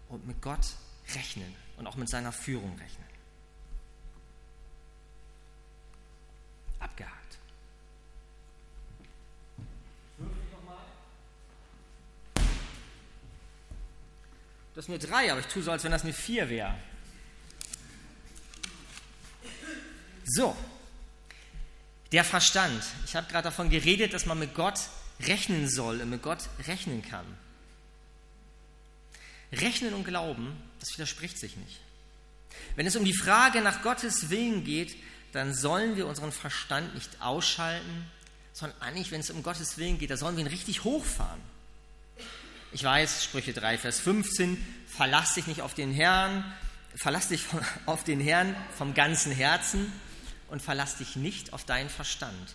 und 0.10 0.26
mit 0.26 0.42
Gott 0.42 0.66
rechnen 1.14 1.54
und 1.78 1.88
auch 1.88 1.96
mit 1.96 2.10
seiner 2.10 2.32
Führung 2.32 2.78
rechnen. 2.78 3.06
Abgehakt. 6.80 7.15
Das 14.76 14.86
ist 14.86 14.90
eine 14.90 15.00
3, 15.00 15.32
aber 15.32 15.40
ich 15.40 15.48
tue 15.48 15.64
so, 15.64 15.72
als 15.72 15.84
wenn 15.86 15.92
das 15.92 16.04
eine 16.04 16.14
4 16.14 16.50
wäre. 16.50 16.76
So, 20.26 20.56
der 22.12 22.26
Verstand. 22.26 22.84
Ich 23.06 23.16
habe 23.16 23.28
gerade 23.28 23.46
davon 23.46 23.70
geredet, 23.70 24.14
dass 24.14 24.26
man 24.26 24.38
mit 24.38 24.54
Gott 24.54 24.80
rechnen 25.22 25.70
soll 25.70 26.02
und 26.02 26.10
mit 26.10 26.22
Gott 26.22 26.50
rechnen 26.68 27.02
kann. 27.02 27.26
Rechnen 29.52 29.94
und 29.94 30.04
Glauben, 30.04 30.62
das 30.80 30.92
widerspricht 30.94 31.38
sich 31.38 31.56
nicht. 31.56 31.80
Wenn 32.76 32.88
es 32.88 32.96
um 32.96 33.06
die 33.06 33.16
Frage 33.16 33.62
nach 33.62 33.82
Gottes 33.82 34.30
Willen 34.30 34.64
geht, 34.64 34.96
dann 35.32 35.54
sollen 35.54 35.96
wir 35.96 36.08
unseren 36.08 36.32
Verstand 36.32 36.96
nicht 36.96 37.22
ausschalten, 37.22 38.10
sondern 38.52 38.82
eigentlich, 38.82 39.12
wenn 39.12 39.22
es 39.22 39.30
um 39.30 39.44
Gottes 39.44 39.78
Willen 39.78 40.00
geht, 40.00 40.10
da 40.10 40.18
sollen 40.18 40.36
wir 40.36 40.44
ihn 40.44 40.50
richtig 40.50 40.84
hochfahren. 40.84 41.42
Ich 42.76 42.84
weiß, 42.84 43.24
Sprüche 43.24 43.54
3, 43.54 43.78
Vers 43.78 44.02
15, 44.02 44.58
verlass 44.86 45.36
dich 45.36 45.48
nicht 45.48 45.62
auf 45.62 45.76
den 45.76 45.94
Herrn, 45.94 46.44
verlass 46.94 47.30
dich 47.30 47.46
auf 47.86 48.04
den 48.04 48.20
Herrn 48.20 48.54
vom 48.78 48.94
ganzen 48.94 49.32
Herzen 49.32 49.94
und 50.50 50.62
verlass 50.62 50.98
dich 50.98 51.16
nicht 51.16 51.54
auf 51.54 51.64
deinen 51.64 51.88
Verstand. 51.90 52.54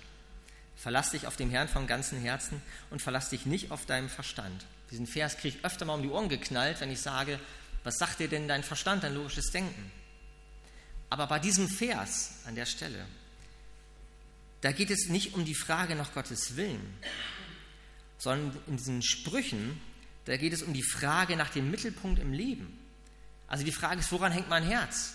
Verlass 0.76 1.12
dich 1.12 1.26
auf 1.26 1.36
den 1.36 1.48
Herrn 1.48 1.68
vom 1.68 1.86
ganzen 1.86 2.20
Herzen 2.20 2.60
und 2.90 3.00
verlass 3.00 3.30
dich 3.30 3.46
nicht 3.46 3.70
auf 3.70 3.86
deinen 3.86 4.10
Verstand. 4.10 4.66
Diesen 4.90 5.06
Vers 5.06 5.38
kriege 5.38 5.56
ich 5.56 5.64
öfter 5.64 5.86
mal 5.86 5.94
um 5.94 6.02
die 6.02 6.10
Ohren 6.10 6.28
geknallt, 6.28 6.82
wenn 6.82 6.90
ich 6.90 7.00
sage, 7.00 7.40
was 7.82 7.96
sagt 7.96 8.20
dir 8.20 8.28
denn 8.28 8.46
dein 8.46 8.62
Verstand, 8.62 9.02
dein 9.02 9.14
logisches 9.14 9.50
Denken? 9.52 9.90
Aber 11.08 11.28
bei 11.28 11.38
diesem 11.38 11.66
Vers 11.66 12.32
an 12.44 12.56
der 12.56 12.66
Stelle, 12.66 13.06
da 14.60 14.72
geht 14.72 14.90
es 14.90 15.08
nicht 15.08 15.32
um 15.32 15.46
die 15.46 15.54
Frage 15.54 15.96
nach 15.96 16.12
Gottes 16.12 16.56
Willen, 16.56 16.98
sondern 18.18 18.54
in 18.66 18.76
diesen 18.76 19.00
Sprüchen, 19.00 19.80
da 20.24 20.36
geht 20.36 20.52
es 20.52 20.62
um 20.62 20.72
die 20.72 20.82
Frage 20.82 21.36
nach 21.36 21.50
dem 21.50 21.70
Mittelpunkt 21.70 22.20
im 22.20 22.32
Leben. 22.32 22.78
Also 23.48 23.64
die 23.64 23.72
Frage 23.72 24.00
ist, 24.00 24.12
woran 24.12 24.32
hängt 24.32 24.48
mein 24.48 24.62
Herz? 24.62 25.14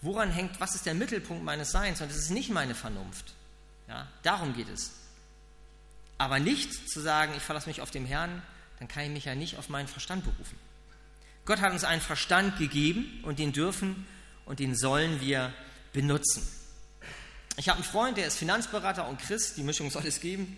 Woran 0.00 0.30
hängt, 0.30 0.60
was 0.60 0.74
ist 0.74 0.86
der 0.86 0.94
Mittelpunkt 0.94 1.44
meines 1.44 1.70
Seins? 1.70 2.00
Und 2.00 2.10
das 2.10 2.18
ist 2.18 2.30
nicht 2.30 2.50
meine 2.50 2.74
Vernunft. 2.74 3.34
Ja, 3.88 4.06
darum 4.22 4.54
geht 4.54 4.68
es. 4.68 4.92
Aber 6.18 6.38
nicht 6.38 6.88
zu 6.88 7.00
sagen, 7.00 7.32
ich 7.36 7.42
verlasse 7.42 7.68
mich 7.68 7.80
auf 7.80 7.90
den 7.90 8.06
Herrn, 8.06 8.42
dann 8.78 8.88
kann 8.88 9.04
ich 9.04 9.10
mich 9.10 9.24
ja 9.24 9.34
nicht 9.34 9.56
auf 9.56 9.68
meinen 9.68 9.88
Verstand 9.88 10.24
berufen. 10.24 10.58
Gott 11.44 11.60
hat 11.60 11.72
uns 11.72 11.84
einen 11.84 12.00
Verstand 12.00 12.58
gegeben 12.58 13.20
und 13.24 13.38
den 13.38 13.52
dürfen 13.52 14.06
und 14.46 14.60
den 14.60 14.76
sollen 14.76 15.20
wir 15.20 15.52
benutzen. 15.92 16.46
Ich 17.56 17.68
habe 17.68 17.78
einen 17.78 17.84
Freund, 17.84 18.16
der 18.16 18.26
ist 18.26 18.36
Finanzberater 18.36 19.06
und 19.06 19.20
Christ, 19.20 19.56
die 19.56 19.62
Mischung 19.62 19.90
soll 19.90 20.06
es 20.06 20.20
geben. 20.20 20.56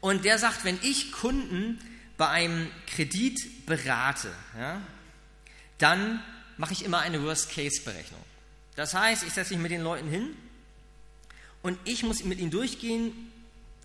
Und 0.00 0.24
der 0.24 0.38
sagt, 0.38 0.64
wenn 0.64 0.78
ich 0.82 1.12
Kunden 1.12 1.78
bei 2.22 2.28
einem 2.28 2.70
Kredit 2.86 3.66
berate, 3.66 4.32
ja, 4.56 4.80
dann 5.78 6.22
mache 6.56 6.72
ich 6.72 6.84
immer 6.84 7.00
eine 7.00 7.20
Worst-Case-Berechnung. 7.20 8.22
Das 8.76 8.94
heißt, 8.94 9.24
ich 9.24 9.32
setze 9.32 9.54
mich 9.54 9.60
mit 9.60 9.72
den 9.72 9.80
Leuten 9.82 10.08
hin 10.08 10.36
und 11.62 11.76
ich 11.84 12.04
muss 12.04 12.22
mit 12.22 12.38
ihnen 12.38 12.52
durchgehen, 12.52 13.12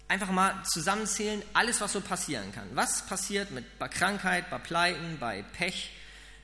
einfach 0.07 0.29
mal 0.29 0.53
zusammenzählen, 0.65 1.41
alles, 1.55 1.81
was 1.81 1.93
so 1.93 2.01
passieren 2.01 2.51
kann. 2.51 2.67
Was 2.75 3.07
passiert 3.07 3.49
mit, 3.49 3.79
bei 3.79 3.87
Krankheit, 3.87 4.51
bei 4.51 4.59
Pleiten, 4.59 5.17
bei 5.19 5.41
Pech? 5.41 5.89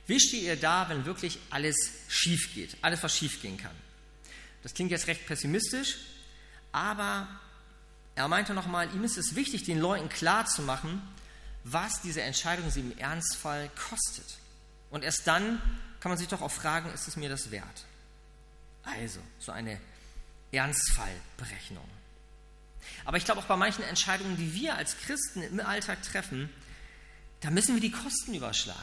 Wie 0.08 0.18
steht 0.18 0.42
ihr 0.42 0.56
da, 0.56 0.88
wenn 0.88 1.04
wirklich 1.04 1.38
alles 1.50 1.76
schief 2.08 2.54
geht? 2.54 2.76
Alles, 2.82 3.04
was 3.04 3.16
schief 3.16 3.40
gehen 3.40 3.56
kann. 3.56 3.76
Das 4.64 4.74
klingt 4.74 4.90
jetzt 4.90 5.06
recht 5.06 5.24
pessimistisch, 5.28 5.98
aber 6.72 7.28
er 8.16 8.26
meinte 8.26 8.52
nochmal, 8.52 8.92
ihm 8.96 9.04
ist 9.04 9.16
es 9.16 9.36
wichtig, 9.36 9.62
den 9.62 9.78
Leuten 9.78 10.08
klarzumachen, 10.08 11.00
was 11.64 12.02
diese 12.02 12.22
Entscheidung 12.22 12.70
sie 12.70 12.80
im 12.80 12.96
Ernstfall 12.98 13.70
kostet. 13.88 14.38
Und 14.90 15.02
erst 15.02 15.26
dann 15.26 15.60
kann 16.00 16.10
man 16.10 16.18
sich 16.18 16.28
doch 16.28 16.42
auch 16.42 16.52
fragen, 16.52 16.92
ist 16.92 17.08
es 17.08 17.16
mir 17.16 17.28
das 17.28 17.50
wert? 17.50 17.84
Also, 18.84 19.20
so 19.38 19.50
eine 19.50 19.80
Ernstfallberechnung. 20.52 21.88
Aber 23.06 23.16
ich 23.16 23.24
glaube 23.24 23.40
auch 23.40 23.46
bei 23.46 23.56
manchen 23.56 23.82
Entscheidungen, 23.84 24.36
die 24.36 24.54
wir 24.54 24.76
als 24.76 24.98
Christen 24.98 25.42
im 25.42 25.60
Alltag 25.60 26.02
treffen, 26.02 26.50
da 27.40 27.50
müssen 27.50 27.74
wir 27.74 27.80
die 27.80 27.90
Kosten 27.90 28.34
überschlagen. 28.34 28.80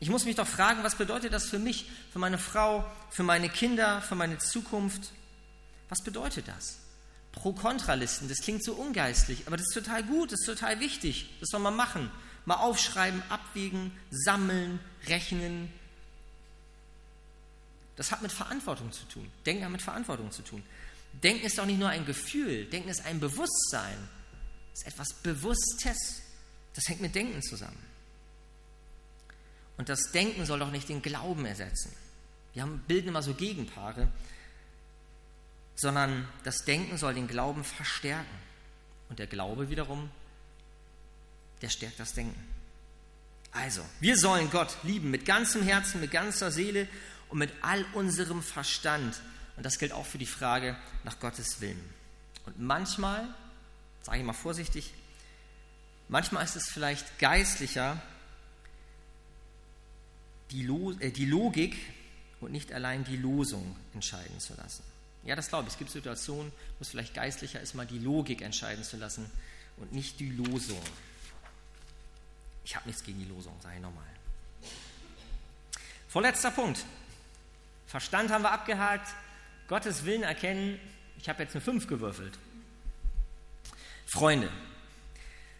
Ich 0.00 0.10
muss 0.10 0.24
mich 0.24 0.36
doch 0.36 0.46
fragen, 0.46 0.84
was 0.84 0.94
bedeutet 0.94 1.32
das 1.32 1.48
für 1.48 1.58
mich, 1.58 1.90
für 2.12 2.18
meine 2.18 2.38
Frau, 2.38 2.88
für 3.10 3.24
meine 3.24 3.48
Kinder, 3.48 4.00
für 4.00 4.14
meine 4.14 4.38
Zukunft? 4.38 5.12
Was 5.88 6.02
bedeutet 6.02 6.48
das? 6.48 6.78
Pro-Kontralisten, 7.32 8.28
das 8.28 8.38
klingt 8.38 8.64
so 8.64 8.74
ungeistlich, 8.74 9.46
aber 9.46 9.56
das 9.56 9.66
ist 9.68 9.74
total 9.74 10.02
gut, 10.02 10.32
das 10.32 10.40
ist 10.40 10.46
total 10.46 10.80
wichtig. 10.80 11.28
Das 11.40 11.50
soll 11.50 11.60
man 11.60 11.76
machen. 11.76 12.10
Mal 12.46 12.56
aufschreiben, 12.56 13.22
abwägen, 13.28 13.92
sammeln, 14.10 14.80
rechnen. 15.06 15.70
Das 17.96 18.10
hat 18.10 18.22
mit 18.22 18.32
Verantwortung 18.32 18.92
zu 18.92 19.04
tun. 19.06 19.30
Denken 19.44 19.64
hat 19.64 19.72
mit 19.72 19.82
Verantwortung 19.82 20.30
zu 20.32 20.42
tun. 20.42 20.62
Denken 21.22 21.44
ist 21.44 21.58
doch 21.58 21.66
nicht 21.66 21.78
nur 21.78 21.88
ein 21.88 22.06
Gefühl, 22.06 22.64
Denken 22.66 22.88
ist 22.88 23.04
ein 23.04 23.20
Bewusstsein. 23.20 23.96
Das 24.72 24.82
ist 24.82 24.86
etwas 24.86 25.12
Bewusstes. 25.14 26.22
Das 26.74 26.88
hängt 26.88 27.00
mit 27.00 27.14
Denken 27.14 27.42
zusammen. 27.42 27.82
Und 29.76 29.88
das 29.88 30.12
Denken 30.12 30.44
soll 30.46 30.58
doch 30.58 30.70
nicht 30.70 30.88
den 30.88 31.02
Glauben 31.02 31.44
ersetzen. 31.44 31.92
Wir 32.52 32.62
haben, 32.62 32.82
bilden 32.86 33.08
immer 33.08 33.22
so 33.22 33.34
Gegenpaare, 33.34 34.08
sondern 35.78 36.28
das 36.42 36.64
Denken 36.64 36.98
soll 36.98 37.14
den 37.14 37.28
Glauben 37.28 37.62
verstärken. 37.62 38.26
Und 39.08 39.20
der 39.20 39.28
Glaube 39.28 39.70
wiederum, 39.70 40.10
der 41.62 41.68
stärkt 41.68 42.00
das 42.00 42.14
Denken. 42.14 42.38
Also, 43.52 43.82
wir 44.00 44.18
sollen 44.18 44.50
Gott 44.50 44.76
lieben 44.82 45.10
mit 45.10 45.24
ganzem 45.24 45.62
Herzen, 45.62 46.00
mit 46.00 46.10
ganzer 46.10 46.50
Seele 46.50 46.88
und 47.28 47.38
mit 47.38 47.52
all 47.62 47.84
unserem 47.94 48.42
Verstand. 48.42 49.20
Und 49.56 49.64
das 49.64 49.78
gilt 49.78 49.92
auch 49.92 50.04
für 50.04 50.18
die 50.18 50.26
Frage 50.26 50.76
nach 51.04 51.20
Gottes 51.20 51.60
Willen. 51.60 51.80
Und 52.44 52.58
manchmal, 52.58 53.26
sage 54.02 54.18
ich 54.18 54.24
mal 54.24 54.32
vorsichtig, 54.32 54.92
manchmal 56.08 56.44
ist 56.44 56.56
es 56.56 56.68
vielleicht 56.68 57.20
geistlicher, 57.20 58.02
die, 60.50 60.64
äh, 60.64 61.24
Logik 61.24 61.76
und 62.40 62.50
nicht 62.50 62.72
allein 62.72 63.04
die 63.04 63.16
Losung 63.16 63.76
entscheiden 63.94 64.40
zu 64.40 64.54
lassen. 64.54 64.82
Ja, 65.24 65.36
das 65.36 65.48
glaube 65.48 65.66
ich. 65.66 65.74
Es 65.74 65.78
gibt 65.78 65.90
Situationen, 65.90 66.52
wo 66.78 66.82
es 66.82 66.88
vielleicht 66.88 67.14
geistlicher 67.14 67.60
ist, 67.60 67.74
mal 67.74 67.86
die 67.86 67.98
Logik 67.98 68.42
entscheiden 68.42 68.84
zu 68.84 68.96
lassen 68.96 69.30
und 69.76 69.92
nicht 69.92 70.20
die 70.20 70.30
Losung. 70.30 70.82
Ich 72.64 72.76
habe 72.76 72.86
nichts 72.86 73.02
gegen 73.02 73.18
die 73.18 73.26
Losung, 73.26 73.54
sage 73.62 73.76
ich 73.76 73.82
nochmal. 73.82 74.04
Vorletzter 76.08 76.50
Punkt. 76.50 76.84
Verstand 77.86 78.30
haben 78.30 78.42
wir 78.42 78.52
abgehakt, 78.52 79.08
Gottes 79.66 80.04
Willen 80.04 80.22
erkennen. 80.22 80.78
Ich 81.18 81.28
habe 81.28 81.42
jetzt 81.42 81.54
eine 81.54 81.62
5 81.62 81.86
gewürfelt. 81.86 82.38
Freunde, 84.06 84.50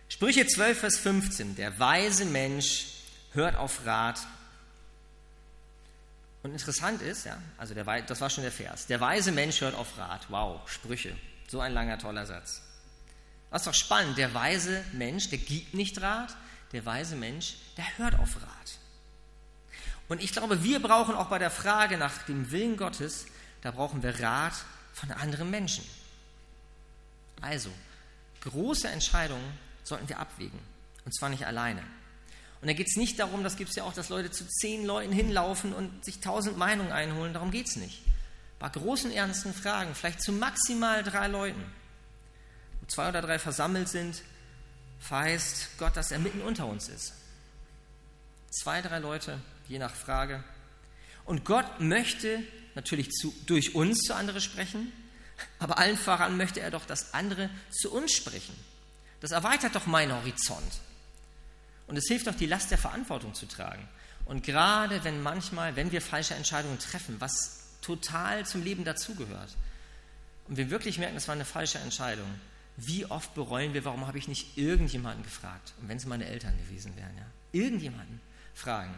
Sprüche 0.09 0.47
12, 0.47 0.79
Vers 0.81 0.99
15. 0.99 1.57
Der 1.57 1.79
weise 1.79 2.25
Mensch 2.25 2.87
hört 3.33 3.57
auf 3.57 3.85
Rat. 3.85 4.19
Und 6.43 6.53
interessant 6.53 7.03
ist, 7.03 7.27
ja, 7.27 7.37
also 7.57 7.75
der, 7.75 7.85
das 8.03 8.21
war 8.21 8.31
schon 8.31 8.43
der 8.43 8.53
Vers. 8.53 8.87
Der 8.87 9.01
weise 9.01 9.33
Mensch 9.33 9.61
hört 9.61 9.75
auf 9.75 9.99
Rat. 9.99 10.27
Wow, 10.29 10.69
Sprüche. 10.71 11.17
So 11.49 11.61
ein 11.61 11.73
langer, 11.73 11.99
toller 11.99 12.27
Satz. 12.27 12.63
Was 13.51 13.65
doch 13.65 13.75
spannend. 13.75 14.19
Der 14.19 14.35
weise 14.35 14.85
Mensch, 14.93 15.31
der 15.31 15.39
gibt 15.39 15.75
nicht 15.75 16.01
Rat. 16.01 16.37
Der 16.73 16.85
weise 16.85 17.17
Mensch, 17.17 17.57
der 17.77 17.99
hört 17.99 18.19
auf 18.19 18.37
Rat. 18.37 18.79
Und 20.09 20.23
ich 20.23 20.33
glaube, 20.33 20.63
wir 20.63 20.81
brauchen 20.81 21.15
auch 21.15 21.27
bei 21.27 21.39
der 21.39 21.51
Frage 21.51 21.99
nach 21.99 22.23
dem 22.25 22.51
Willen 22.51 22.77
Gottes 22.77 23.27
da 23.63 23.71
brauchen 23.71 24.03
wir 24.03 24.21
Rat 24.21 24.55
von 24.93 25.11
anderen 25.13 25.51
Menschen. 25.51 25.85
Also, 27.41 27.71
große 28.41 28.89
Entscheidungen 28.89 29.59
sollten 29.85 30.09
wir 30.09 30.19
abwägen. 30.19 30.59
Und 31.05 31.15
zwar 31.15 31.29
nicht 31.29 31.47
alleine. 31.47 31.83
Und 32.61 32.69
da 32.69 32.75
geht 32.75 32.89
es 32.89 32.97
nicht 32.97 33.19
darum, 33.19 33.45
das 33.45 33.57
gibt 33.57 33.71
es 33.71 33.77
ja 33.77 33.85
auch, 33.85 33.93
dass 33.93 34.09
Leute 34.09 34.31
zu 34.31 34.47
zehn 34.47 34.85
Leuten 34.85 35.13
hinlaufen 35.13 35.73
und 35.73 36.05
sich 36.05 36.21
tausend 36.21 36.59
Meinungen 36.59 36.91
einholen. 36.91 37.33
Darum 37.33 37.51
geht 37.51 37.69
es 37.69 37.77
nicht. 37.77 38.03
Bei 38.59 38.69
großen, 38.69 39.13
ernsten 39.13 39.55
Fragen, 39.55 39.95
vielleicht 39.95 40.21
zu 40.21 40.33
maximal 40.33 41.05
drei 41.05 41.29
Leuten, 41.29 41.65
wo 42.81 42.87
zwei 42.87 43.09
oder 43.09 43.23
drei 43.23 43.39
versammelt 43.39 43.89
sind, 43.89 44.23
verheißt 44.99 45.79
Gott, 45.79 45.97
dass 45.97 46.11
er 46.11 46.19
mitten 46.19 46.41
unter 46.41 46.67
uns 46.67 46.89
ist. 46.89 47.13
Zwei, 48.51 48.83
drei 48.83 48.99
Leute, 48.99 49.41
je 49.69 49.79
nach 49.79 49.95
Frage. 49.95 50.43
Und 51.25 51.45
Gott 51.45 51.79
möchte 51.79 52.43
natürlich 52.75 53.11
zu, 53.11 53.33
durch 53.47 53.77
uns 53.77 53.99
zu 54.01 54.15
anderen 54.15 54.41
sprechen, 54.41 54.93
aber 55.61 55.79
allen 55.79 55.97
voran 55.97 56.37
möchte 56.37 56.61
er 56.61 56.73
doch, 56.73 56.87
dass 56.87 57.15
andere 57.15 57.51
zu 57.71 57.93
uns 57.93 58.13
sprechen. 58.13 58.55
Das 59.21 59.31
erweitert 59.31 59.77
doch 59.77 59.87
meinen 59.87 60.13
Horizont. 60.13 60.81
Und 61.89 61.97
es 61.97 62.07
hilft 62.07 62.27
doch, 62.27 62.35
die 62.35 62.47
Last 62.47 62.71
der 62.71 62.79
Verantwortung 62.79 63.35
zu 63.35 63.47
tragen. 63.47 63.89
Und 64.27 64.45
gerade 64.45 65.03
wenn 65.05 65.23
manchmal, 65.23 65.75
wenn 65.75 65.91
wir 65.91 66.03
falsche 66.03 66.35
Entscheidungen 66.35 66.79
treffen, 66.79 67.17
was 67.19 67.65
total 67.81 68.47
zum 68.47 68.63
Leben 68.63 68.85
dazugehört, 68.85 69.57
und 70.49 70.57
wir 70.57 70.71
wirklich 70.71 70.99
merken, 70.99 71.15
das 71.15 71.29
war 71.29 71.35
eine 71.35 71.45
falsche 71.45 71.79
Entscheidung, 71.79 72.29
wie 72.77 73.07
oft 73.07 73.35
bereuen 73.35 73.75
wir, 73.75 73.85
warum 73.85 74.07
habe 74.07 74.19
ich 74.19 74.29
nicht 74.29 74.57
irgendjemanden 74.57 75.25
gefragt? 75.25 75.75
Und 75.81 75.89
wenn 75.89 75.97
es 75.97 76.07
meine 76.07 76.27
Eltern 76.27 76.57
gewesen 76.59 76.95
wären, 76.97 77.17
ja. 77.17 77.25
Irgendjemanden 77.53 78.21
fragen. 78.55 78.95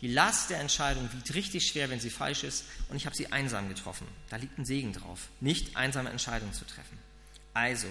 Die 0.00 0.08
Last 0.08 0.50
der 0.50 0.60
Entscheidung 0.60 1.08
wiegt 1.12 1.34
richtig 1.34 1.66
schwer, 1.66 1.90
wenn 1.90 1.98
sie 1.98 2.10
falsch 2.10 2.44
ist, 2.44 2.64
und 2.88 2.96
ich 2.96 3.04
habe 3.04 3.16
sie 3.16 3.32
einsam 3.32 3.68
getroffen. 3.68 4.06
Da 4.30 4.36
liegt 4.36 4.56
ein 4.58 4.64
Segen 4.64 4.92
drauf, 4.92 5.28
nicht 5.40 5.76
einsame 5.76 6.10
Entscheidungen 6.10 6.52
zu 6.52 6.64
treffen. 6.64 6.98
Also, 7.52 7.88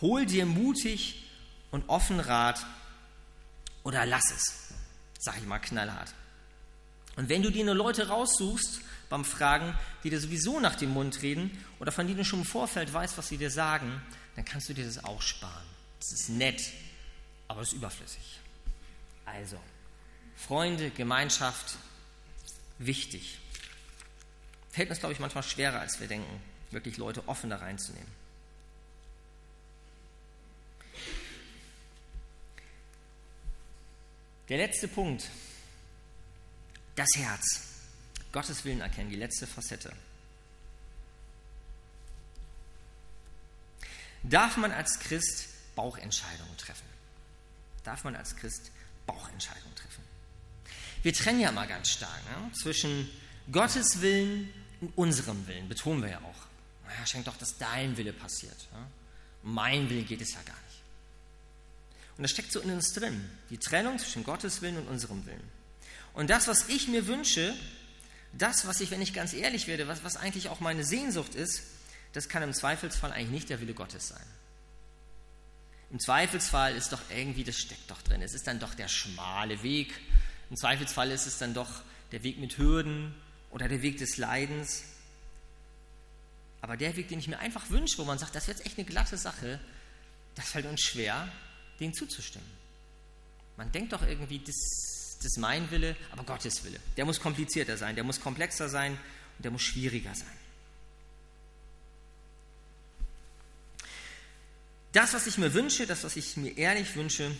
hol 0.00 0.24
dir 0.24 0.46
mutig 0.46 1.24
und 1.72 1.88
offen 1.88 2.20
Rat 2.20 2.64
oder 3.82 4.06
lass 4.06 4.30
es, 4.30 4.74
sage 5.18 5.38
ich 5.40 5.46
mal 5.46 5.58
knallhart. 5.58 6.14
Und 7.16 7.28
wenn 7.28 7.42
du 7.42 7.50
dir 7.50 7.64
nur 7.64 7.74
Leute 7.74 8.08
raussuchst 8.08 8.80
beim 9.08 9.24
Fragen, 9.24 9.76
die 10.02 10.10
dir 10.10 10.20
sowieso 10.20 10.60
nach 10.60 10.76
dem 10.76 10.90
Mund 10.90 11.22
reden 11.22 11.62
oder 11.78 11.92
von 11.92 12.06
denen 12.06 12.18
du 12.18 12.24
schon 12.24 12.40
im 12.40 12.46
Vorfeld 12.46 12.92
weißt, 12.92 13.18
was 13.18 13.28
sie 13.28 13.36
dir 13.36 13.50
sagen, 13.50 14.00
dann 14.36 14.44
kannst 14.44 14.68
du 14.68 14.74
dir 14.74 14.84
das 14.84 15.04
auch 15.04 15.20
sparen. 15.20 15.66
Das 16.00 16.12
ist 16.12 16.28
nett, 16.30 16.62
aber 17.48 17.60
es 17.60 17.68
ist 17.68 17.74
überflüssig. 17.74 18.40
Also, 19.26 19.58
Freunde, 20.36 20.90
Gemeinschaft, 20.90 21.76
wichtig. 22.78 23.38
Fällt 24.70 24.88
uns, 24.88 25.00
glaube 25.00 25.12
ich, 25.12 25.20
manchmal 25.20 25.44
schwerer, 25.44 25.80
als 25.80 26.00
wir 26.00 26.08
denken, 26.08 26.40
wirklich 26.70 26.96
Leute 26.96 27.28
offen 27.28 27.50
da 27.50 27.56
reinzunehmen. 27.56 28.21
Der 34.48 34.58
letzte 34.58 34.88
Punkt, 34.88 35.28
das 36.94 37.08
Herz. 37.16 37.68
Gottes 38.32 38.64
Willen 38.64 38.80
erkennen, 38.80 39.10
die 39.10 39.16
letzte 39.16 39.46
Facette. 39.46 39.92
Darf 44.22 44.56
man 44.56 44.72
als 44.72 44.98
Christ 45.00 45.48
Bauchentscheidungen 45.74 46.56
treffen? 46.56 46.86
Darf 47.84 48.04
man 48.04 48.14
als 48.16 48.36
Christ 48.36 48.70
Bauchentscheidungen 49.06 49.74
treffen? 49.74 50.04
Wir 51.02 51.12
trennen 51.12 51.40
ja 51.40 51.50
mal 51.50 51.66
ganz 51.66 51.90
stark 51.90 52.20
ne? 52.24 52.52
zwischen 52.52 53.10
Gottes 53.50 54.00
Willen 54.00 54.52
und 54.80 54.96
unserem 54.96 55.46
Willen, 55.46 55.68
betonen 55.68 56.02
wir 56.02 56.10
ja 56.10 56.18
auch. 56.18 56.46
Naja, 56.86 57.04
schenkt 57.06 57.26
doch, 57.26 57.36
dass 57.36 57.58
dein 57.58 57.96
Wille 57.96 58.12
passiert. 58.12 58.68
Ja? 58.72 58.86
Mein 59.42 59.90
Willen 59.90 60.06
geht 60.06 60.20
es 60.20 60.32
ja 60.32 60.42
gar 60.42 60.54
nicht. 60.54 60.61
Und 62.22 62.26
das 62.26 62.30
steckt 62.30 62.52
so 62.52 62.60
in 62.60 62.70
uns 62.70 62.92
drin, 62.92 63.28
die 63.50 63.58
Trennung 63.58 63.98
zwischen 63.98 64.22
Gottes 64.22 64.62
Willen 64.62 64.76
und 64.76 64.86
unserem 64.86 65.26
Willen. 65.26 65.42
Und 66.14 66.30
das, 66.30 66.46
was 66.46 66.68
ich 66.68 66.86
mir 66.86 67.08
wünsche, 67.08 67.52
das, 68.32 68.64
was 68.64 68.80
ich, 68.80 68.92
wenn 68.92 69.02
ich 69.02 69.12
ganz 69.12 69.32
ehrlich 69.32 69.66
werde, 69.66 69.88
was, 69.88 70.04
was 70.04 70.16
eigentlich 70.16 70.48
auch 70.48 70.60
meine 70.60 70.84
Sehnsucht 70.84 71.34
ist, 71.34 71.64
das 72.12 72.28
kann 72.28 72.44
im 72.44 72.52
Zweifelsfall 72.52 73.10
eigentlich 73.10 73.30
nicht 73.30 73.50
der 73.50 73.60
Wille 73.60 73.74
Gottes 73.74 74.06
sein. 74.06 74.22
Im 75.90 75.98
Zweifelsfall 75.98 76.76
ist 76.76 76.92
doch 76.92 77.00
irgendwie, 77.10 77.42
das 77.42 77.56
steckt 77.56 77.90
doch 77.90 78.00
drin, 78.02 78.22
es 78.22 78.34
ist 78.34 78.46
dann 78.46 78.60
doch 78.60 78.74
der 78.74 78.86
schmale 78.86 79.64
Weg. 79.64 79.92
Im 80.48 80.56
Zweifelsfall 80.56 81.10
ist 81.10 81.26
es 81.26 81.38
dann 81.38 81.54
doch 81.54 81.82
der 82.12 82.22
Weg 82.22 82.38
mit 82.38 82.56
Hürden 82.56 83.16
oder 83.50 83.66
der 83.66 83.82
Weg 83.82 83.98
des 83.98 84.16
Leidens. 84.16 84.84
Aber 86.60 86.76
der 86.76 86.94
Weg, 86.94 87.08
den 87.08 87.18
ich 87.18 87.26
mir 87.26 87.40
einfach 87.40 87.68
wünsche, 87.70 87.98
wo 87.98 88.04
man 88.04 88.20
sagt, 88.20 88.36
das 88.36 88.44
ist 88.44 88.58
jetzt 88.58 88.66
echt 88.66 88.78
eine 88.78 88.86
glatte 88.86 89.16
Sache, 89.16 89.58
das 90.36 90.50
fällt 90.50 90.66
uns 90.66 90.82
schwer, 90.82 91.28
dem 91.82 91.92
zuzustimmen. 91.92 92.48
Man 93.56 93.70
denkt 93.72 93.92
doch 93.92 94.02
irgendwie, 94.02 94.38
das, 94.38 95.16
das 95.18 95.26
ist 95.26 95.38
mein 95.38 95.70
Wille, 95.70 95.96
aber 96.10 96.24
Gottes 96.24 96.64
Wille. 96.64 96.80
Der 96.96 97.04
muss 97.04 97.20
komplizierter 97.20 97.76
sein, 97.76 97.94
der 97.94 98.04
muss 98.04 98.20
komplexer 98.20 98.68
sein 98.68 98.92
und 98.92 99.44
der 99.44 99.50
muss 99.50 99.62
schwieriger 99.62 100.14
sein. 100.14 100.38
Das, 104.92 105.14
was 105.14 105.26
ich 105.26 105.38
mir 105.38 105.54
wünsche, 105.54 105.86
das, 105.86 106.04
was 106.04 106.16
ich 106.16 106.36
mir 106.36 106.56
ehrlich 106.56 106.94
wünsche, 106.96 107.34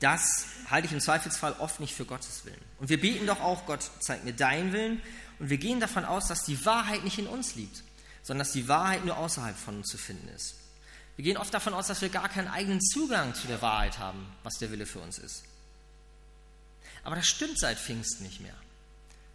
das 0.00 0.46
halte 0.70 0.86
ich 0.86 0.92
im 0.92 1.00
Zweifelsfall 1.00 1.54
oft 1.58 1.80
nicht 1.80 1.94
für 1.94 2.04
Gottes 2.04 2.44
Willen. 2.44 2.60
Und 2.78 2.88
wir 2.88 3.00
beten 3.00 3.26
doch 3.26 3.40
auch, 3.40 3.66
Gott, 3.66 3.90
zeig 4.00 4.24
mir 4.24 4.34
deinen 4.34 4.72
Willen. 4.72 5.02
Und 5.38 5.50
wir 5.50 5.56
gehen 5.56 5.80
davon 5.80 6.04
aus, 6.04 6.28
dass 6.28 6.44
die 6.44 6.64
Wahrheit 6.64 7.04
nicht 7.04 7.18
in 7.18 7.26
uns 7.26 7.54
liegt, 7.54 7.82
sondern 8.22 8.46
dass 8.46 8.52
die 8.52 8.68
Wahrheit 8.68 9.04
nur 9.04 9.16
außerhalb 9.16 9.56
von 9.56 9.78
uns 9.78 9.88
zu 9.88 9.98
finden 9.98 10.28
ist. 10.28 10.54
Wir 11.18 11.24
gehen 11.24 11.36
oft 11.36 11.52
davon 11.52 11.74
aus, 11.74 11.88
dass 11.88 12.00
wir 12.00 12.10
gar 12.10 12.28
keinen 12.28 12.46
eigenen 12.46 12.80
Zugang 12.80 13.34
zu 13.34 13.48
der 13.48 13.60
Wahrheit 13.60 13.98
haben, 13.98 14.24
was 14.44 14.54
der 14.58 14.70
Wille 14.70 14.86
für 14.86 15.00
uns 15.00 15.18
ist. 15.18 15.42
Aber 17.02 17.16
das 17.16 17.26
stimmt 17.26 17.58
seit 17.58 17.76
Pfingsten 17.76 18.22
nicht 18.22 18.40
mehr. 18.40 18.54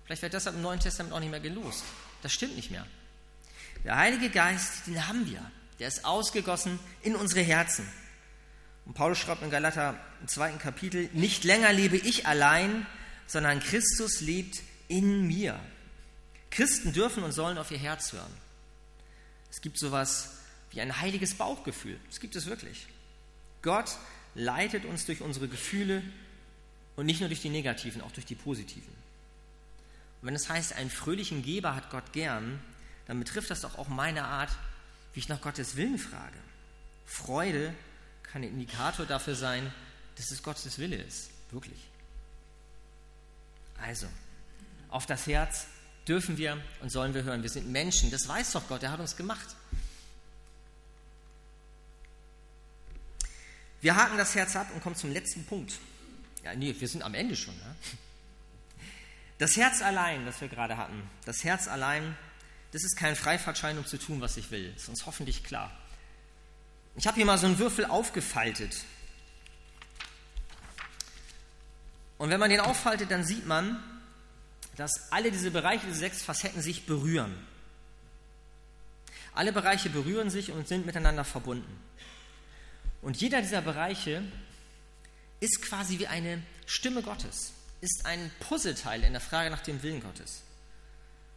Vielleicht 0.06 0.22
wird 0.22 0.34
deshalb 0.34 0.56
im 0.56 0.62
Neuen 0.62 0.80
Testament 0.80 1.14
auch 1.14 1.20
nicht 1.20 1.30
mehr 1.30 1.42
gelost. 1.42 1.84
Das 2.22 2.32
stimmt 2.32 2.56
nicht 2.56 2.72
mehr. 2.72 2.88
Der 3.84 3.98
Heilige 3.98 4.30
Geist, 4.30 4.88
den 4.88 5.06
haben 5.06 5.30
wir. 5.30 5.44
Der 5.80 5.90
ist 5.90 6.06
ausgegossen 6.06 6.80
in 7.02 7.18
unsere 7.18 7.42
Herzen. 7.42 7.86
Und 8.86 8.94
Paulus 8.94 9.18
schreibt 9.18 9.42
in 9.42 9.50
Galater 9.50 10.00
im 10.22 10.30
zweiten 10.30 10.60
Kapitel, 10.60 11.10
nicht 11.12 11.44
länger 11.44 11.74
lebe 11.74 11.98
ich 11.98 12.26
allein, 12.26 12.86
sondern 13.28 13.60
Christus 13.60 14.22
lebt 14.22 14.62
in 14.88 15.28
mir. 15.28 15.60
Christen 16.50 16.94
dürfen 16.94 17.24
und 17.24 17.34
sollen 17.34 17.58
auf 17.58 17.72
ihr 17.72 17.78
Herz 17.78 18.14
hören. 18.14 18.34
Es 19.52 19.60
gibt 19.60 19.78
sowas 19.78 20.43
wie 20.74 20.82
ein 20.82 21.00
heiliges 21.00 21.36
Bauchgefühl. 21.36 22.00
Das 22.08 22.20
gibt 22.20 22.36
es 22.36 22.46
wirklich. 22.46 22.88
Gott 23.62 23.98
leitet 24.36 24.86
uns 24.86 25.06
durch 25.06 25.22
unsere 25.22 25.48
Gefühle 25.48 26.04
und 26.96 27.06
nicht 27.06 27.20
nur 27.20 27.30
durch 27.30 27.42
die 27.42 27.50
negativen, 27.50 28.02
auch 28.02 28.12
durch 28.12 28.26
die 28.26 28.36
positiven. 28.36 28.94
Und 30.22 30.28
wenn 30.28 30.36
es 30.36 30.50
heißt, 30.50 30.74
einen 30.74 30.90
fröhlichen 30.90 31.44
Geber 31.44 31.76
hat 31.76 31.90
Gott 31.90 32.14
gern, 32.14 32.60
dann 33.08 33.20
betrifft 33.20 33.52
das 33.52 33.62
doch 33.62 33.78
auch 33.78 33.88
meine 33.88 34.24
Art, 34.24 34.50
wie 35.14 35.20
ich 35.20 35.30
nach 35.30 35.42
Gottes 35.42 35.76
Willen 35.76 35.98
frage. 35.98 36.38
Freude 37.06 37.74
kann 38.24 38.42
ein 38.42 38.50
Indikator 38.50 39.06
dafür 39.06 39.36
sein, 39.36 39.72
dass 40.16 40.32
es 40.32 40.42
Gottes 40.42 40.80
Wille 40.80 40.96
ist. 40.96 41.30
Wirklich. 41.52 41.80
Also, 43.82 44.08
auf 44.90 45.06
das 45.06 45.28
Herz 45.28 45.68
dürfen 46.08 46.38
wir 46.38 46.62
und 46.82 46.90
sollen 46.90 47.14
wir 47.14 47.24
hören. 47.24 47.44
Wir 47.44 47.50
sind 47.50 47.70
Menschen, 47.70 48.12
das 48.12 48.28
weiß 48.28 48.54
doch 48.54 48.68
Gott, 48.68 48.84
er 48.84 48.92
hat 48.92 49.00
uns 49.00 49.16
gemacht. 49.16 49.56
Wir 53.84 53.96
haken 53.96 54.18
das 54.18 54.34
Herz 54.34 54.56
ab 54.56 54.68
und 54.74 54.82
kommen 54.82 54.96
zum 54.96 55.12
letzten 55.12 55.46
Punkt. 55.46 55.74
Ja, 56.44 56.56
nee, 56.56 56.76
wir 56.78 56.88
sind 56.88 57.04
am 57.04 57.14
Ende 57.14 57.36
schon. 57.36 57.54
Ja? 57.54 57.76
Das 59.38 59.56
Herz 59.56 59.84
allein, 59.84 60.26
das 60.26 60.42
wir 60.42 60.48
gerade 60.48 60.78
hatten, 60.78 61.04
das 61.26 61.44
Herz 61.44 61.68
allein 61.68 62.18
das 62.74 62.84
ist 62.84 62.98
kein 62.98 63.16
Freifahrtschein, 63.16 63.78
um 63.78 63.86
zu 63.86 64.00
tun, 64.00 64.20
was 64.20 64.36
ich 64.36 64.50
will. 64.50 64.72
Das 64.74 64.84
ist 64.84 64.90
uns 64.90 65.06
hoffentlich 65.06 65.44
klar. 65.44 65.72
Ich 66.96 67.06
habe 67.06 67.16
hier 67.16 67.26
mal 67.26 67.38
so 67.38 67.46
einen 67.46 67.60
Würfel 67.60 67.86
aufgefaltet. 67.86 68.76
Und 72.18 72.32
wenn 72.32 72.40
man 72.40 72.50
den 72.50 72.60
auffaltet, 72.62 73.12
dann 73.12 73.24
sieht 73.24 73.46
man, 73.46 73.84
dass 74.76 75.12
alle 75.12 75.32
diese 75.32 75.52
Bereiche, 75.52 75.86
diese 75.86 76.00
sechs 76.00 76.24
Facetten 76.24 76.64
sich 76.64 76.88
berühren. 76.88 77.36
Alle 79.36 79.54
Bereiche 79.54 79.92
berühren 79.92 80.32
sich 80.32 80.52
und 80.52 80.68
sind 80.68 80.88
miteinander 80.88 81.26
verbunden. 81.26 81.80
Und 83.04 83.20
jeder 83.20 83.42
dieser 83.42 83.62
Bereiche 83.62 84.24
ist 85.40 85.62
quasi 85.62 86.00
wie 86.00 86.08
eine 86.08 86.42
Stimme 86.66 87.04
Gottes, 87.04 87.52
ist 87.82 88.06
ein 88.06 88.32
Puzzleteil 88.40 89.04
in 89.04 89.12
der 89.12 89.22
Frage 89.22 89.50
nach 89.50 89.62
dem 89.62 89.84
Willen 89.84 90.02
Gottes. 90.02 90.42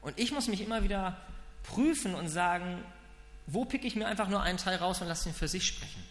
Und 0.00 0.18
ich 0.18 0.30
muss 0.30 0.46
mich 0.46 0.60
immer 0.60 0.84
wieder 0.84 1.20
prüfen 1.64 2.14
und 2.14 2.28
sagen, 2.28 2.82
wo 3.48 3.64
picke 3.64 3.86
ich 3.86 3.96
mir 3.96 4.06
einfach 4.06 4.28
nur 4.28 4.42
einen 4.42 4.58
Teil 4.58 4.76
raus 4.76 5.00
und 5.00 5.08
lasse 5.08 5.28
ihn 5.28 5.34
für 5.34 5.48
sich 5.48 5.66
sprechen. 5.66 6.04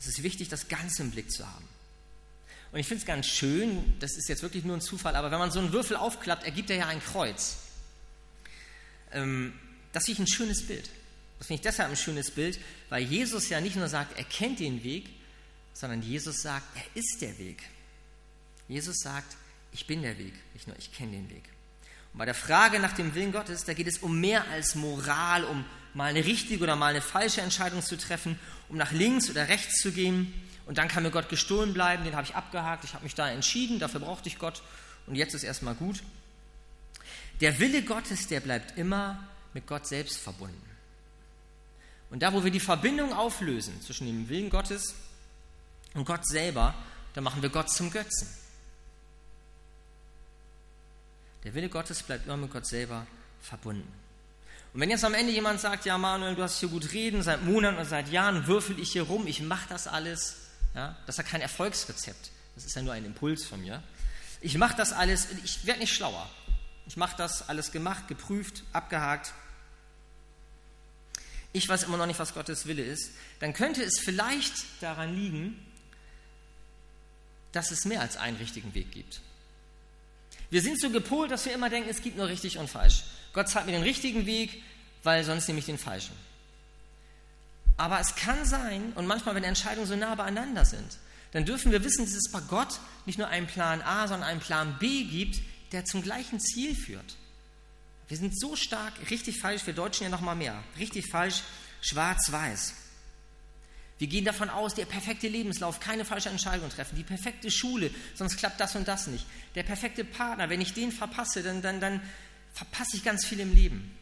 Es 0.00 0.08
ist 0.08 0.24
wichtig, 0.24 0.48
das 0.48 0.66
Ganze 0.66 1.02
im 1.02 1.12
Blick 1.12 1.30
zu 1.30 1.46
haben. 1.46 1.68
Und 2.72 2.80
ich 2.80 2.88
finde 2.88 3.02
es 3.02 3.06
ganz 3.06 3.26
schön, 3.26 3.96
das 4.00 4.16
ist 4.16 4.28
jetzt 4.28 4.42
wirklich 4.42 4.64
nur 4.64 4.76
ein 4.76 4.80
Zufall, 4.80 5.14
aber 5.14 5.30
wenn 5.30 5.38
man 5.38 5.52
so 5.52 5.60
einen 5.60 5.72
Würfel 5.72 5.96
aufklappt, 5.96 6.42
ergibt 6.42 6.70
er 6.70 6.76
ja 6.76 6.86
ein 6.88 7.00
Kreuz. 7.00 7.58
Ähm, 9.12 9.56
das 9.92 10.06
finde 10.06 10.22
ich 10.22 10.28
ein 10.28 10.34
schönes 10.34 10.66
Bild. 10.66 10.90
Das 11.44 11.48
finde 11.48 11.60
ich 11.60 11.68
deshalb 11.68 11.90
ein 11.90 11.96
schönes 11.96 12.30
Bild, 12.30 12.58
weil 12.88 13.02
Jesus 13.02 13.50
ja 13.50 13.60
nicht 13.60 13.76
nur 13.76 13.86
sagt, 13.86 14.16
er 14.16 14.24
kennt 14.24 14.60
den 14.60 14.82
Weg, 14.82 15.10
sondern 15.74 16.00
Jesus 16.00 16.40
sagt, 16.40 16.64
er 16.74 16.98
ist 16.98 17.20
der 17.20 17.36
Weg. 17.36 17.62
Jesus 18.66 18.96
sagt, 19.00 19.36
ich 19.70 19.86
bin 19.86 20.00
der 20.00 20.16
Weg, 20.16 20.32
nicht 20.54 20.66
nur 20.66 20.78
ich 20.78 20.90
kenne 20.90 21.12
den 21.12 21.28
Weg. 21.28 21.42
Und 22.14 22.18
bei 22.20 22.24
der 22.24 22.34
Frage 22.34 22.80
nach 22.80 22.94
dem 22.94 23.14
Willen 23.14 23.30
Gottes, 23.30 23.64
da 23.64 23.74
geht 23.74 23.88
es 23.88 23.98
um 23.98 24.22
mehr 24.22 24.48
als 24.52 24.74
Moral, 24.74 25.44
um 25.44 25.66
mal 25.92 26.06
eine 26.06 26.24
richtige 26.24 26.64
oder 26.64 26.76
mal 26.76 26.86
eine 26.86 27.02
falsche 27.02 27.42
Entscheidung 27.42 27.82
zu 27.82 27.98
treffen, 27.98 28.38
um 28.70 28.78
nach 28.78 28.92
links 28.92 29.28
oder 29.28 29.46
rechts 29.46 29.82
zu 29.82 29.92
gehen. 29.92 30.32
Und 30.64 30.78
dann 30.78 30.88
kann 30.88 31.02
mir 31.02 31.10
Gott 31.10 31.28
gestohlen 31.28 31.74
bleiben, 31.74 32.04
den 32.04 32.16
habe 32.16 32.26
ich 32.26 32.34
abgehakt, 32.34 32.84
ich 32.84 32.94
habe 32.94 33.04
mich 33.04 33.14
da 33.14 33.28
entschieden, 33.28 33.80
dafür 33.80 34.00
brauchte 34.00 34.30
ich 34.30 34.38
Gott 34.38 34.62
und 35.06 35.14
jetzt 35.14 35.34
ist 35.34 35.44
erstmal 35.44 35.74
gut. 35.74 36.02
Der 37.42 37.58
Wille 37.60 37.82
Gottes, 37.82 38.28
der 38.28 38.40
bleibt 38.40 38.78
immer 38.78 39.28
mit 39.52 39.66
Gott 39.66 39.86
selbst 39.86 40.16
verbunden. 40.16 40.73
Und 42.10 42.20
da, 42.22 42.32
wo 42.32 42.44
wir 42.44 42.50
die 42.50 42.60
Verbindung 42.60 43.12
auflösen 43.12 43.80
zwischen 43.82 44.06
dem 44.06 44.28
Willen 44.28 44.50
Gottes 44.50 44.94
und 45.94 46.04
Gott 46.04 46.26
selber, 46.26 46.74
da 47.14 47.20
machen 47.20 47.42
wir 47.42 47.48
Gott 47.48 47.70
zum 47.70 47.90
Götzen. 47.90 48.28
Der 51.44 51.54
Wille 51.54 51.68
Gottes 51.68 52.02
bleibt 52.02 52.26
immer 52.26 52.36
mit 52.36 52.52
Gott 52.52 52.66
selber 52.66 53.06
verbunden. 53.40 53.92
Und 54.72 54.80
wenn 54.80 54.90
jetzt 54.90 55.04
am 55.04 55.14
Ende 55.14 55.32
jemand 55.32 55.60
sagt, 55.60 55.84
ja 55.84 55.96
Manuel, 55.98 56.34
du 56.34 56.42
hast 56.42 56.58
hier 56.58 56.68
gut 56.68 56.92
reden, 56.92 57.22
seit 57.22 57.44
Monaten 57.44 57.76
oder 57.76 57.84
seit 57.84 58.08
Jahren 58.08 58.46
würfel 58.46 58.78
ich 58.80 58.92
hier 58.92 59.02
rum, 59.02 59.26
ich 59.26 59.40
mache 59.40 59.68
das 59.68 59.86
alles, 59.86 60.36
ja, 60.74 60.96
das 61.06 61.18
ist 61.18 61.24
ja 61.24 61.30
kein 61.30 61.40
Erfolgsrezept, 61.40 62.30
das 62.54 62.64
ist 62.64 62.74
ja 62.74 62.82
nur 62.82 62.92
ein 62.92 63.04
Impuls 63.04 63.44
von 63.44 63.60
mir. 63.60 63.82
Ich 64.40 64.58
mache 64.58 64.76
das 64.76 64.92
alles, 64.92 65.28
ich 65.44 65.64
werde 65.64 65.80
nicht 65.80 65.94
schlauer. 65.94 66.28
Ich 66.86 66.96
mache 66.96 67.16
das 67.16 67.48
alles 67.48 67.72
gemacht, 67.72 68.08
geprüft, 68.08 68.62
abgehakt. 68.72 69.32
Ich 71.54 71.68
weiß 71.68 71.84
immer 71.84 71.96
noch 71.96 72.06
nicht, 72.06 72.18
was 72.18 72.34
Gottes 72.34 72.66
Wille 72.66 72.82
ist. 72.82 73.12
Dann 73.38 73.54
könnte 73.54 73.82
es 73.82 74.00
vielleicht 74.00 74.52
daran 74.80 75.14
liegen, 75.14 75.64
dass 77.52 77.70
es 77.70 77.84
mehr 77.84 78.00
als 78.00 78.16
einen 78.16 78.36
richtigen 78.36 78.74
Weg 78.74 78.90
gibt. 78.90 79.20
Wir 80.50 80.62
sind 80.62 80.80
so 80.80 80.90
gepolt, 80.90 81.30
dass 81.30 81.46
wir 81.46 81.52
immer 81.52 81.70
denken, 81.70 81.88
es 81.88 82.02
gibt 82.02 82.16
nur 82.16 82.26
richtig 82.26 82.58
und 82.58 82.68
falsch. 82.68 83.04
Gott 83.32 83.48
zeigt 83.48 83.66
mir 83.66 83.72
den 83.72 83.84
richtigen 83.84 84.26
Weg, 84.26 84.64
weil 85.04 85.22
sonst 85.22 85.46
nehme 85.46 85.60
ich 85.60 85.66
den 85.66 85.78
falschen. 85.78 86.14
Aber 87.76 88.00
es 88.00 88.16
kann 88.16 88.44
sein, 88.44 88.92
und 88.96 89.06
manchmal, 89.06 89.36
wenn 89.36 89.44
Entscheidungen 89.44 89.86
so 89.86 89.94
nah 89.94 90.16
beieinander 90.16 90.64
sind, 90.64 90.98
dann 91.30 91.44
dürfen 91.44 91.70
wir 91.70 91.84
wissen, 91.84 92.04
dass 92.04 92.14
es 92.14 92.32
bei 92.32 92.40
Gott 92.40 92.80
nicht 93.06 93.18
nur 93.18 93.28
einen 93.28 93.46
Plan 93.46 93.80
A, 93.80 94.08
sondern 94.08 94.28
einen 94.28 94.40
Plan 94.40 94.76
B 94.80 95.04
gibt, 95.04 95.40
der 95.70 95.84
zum 95.84 96.02
gleichen 96.02 96.40
Ziel 96.40 96.74
führt. 96.74 97.16
Wir 98.08 98.16
sind 98.16 98.38
so 98.38 98.54
stark, 98.56 98.92
richtig 99.10 99.38
falsch, 99.38 99.66
wir 99.66 99.74
Deutschen 99.74 100.04
ja 100.04 100.10
noch 100.10 100.20
mal 100.20 100.34
mehr, 100.34 100.62
richtig 100.78 101.08
falsch, 101.10 101.42
schwarz-weiß. 101.80 102.74
Wir 103.98 104.08
gehen 104.08 104.24
davon 104.24 104.50
aus, 104.50 104.74
der 104.74 104.86
perfekte 104.86 105.28
Lebenslauf, 105.28 105.80
keine 105.80 106.04
falsche 106.04 106.28
Entscheidung 106.28 106.68
treffen, 106.68 106.96
die 106.96 107.04
perfekte 107.04 107.50
Schule, 107.50 107.90
sonst 108.14 108.36
klappt 108.36 108.60
das 108.60 108.74
und 108.74 108.88
das 108.88 109.06
nicht. 109.06 109.24
Der 109.54 109.62
perfekte 109.62 110.04
Partner, 110.04 110.50
wenn 110.50 110.60
ich 110.60 110.74
den 110.74 110.90
verpasse, 110.92 111.42
dann, 111.42 111.62
dann, 111.62 111.80
dann 111.80 112.02
verpasse 112.52 112.96
ich 112.96 113.04
ganz 113.04 113.24
viel 113.24 113.40
im 113.40 113.54
Leben. 113.54 113.96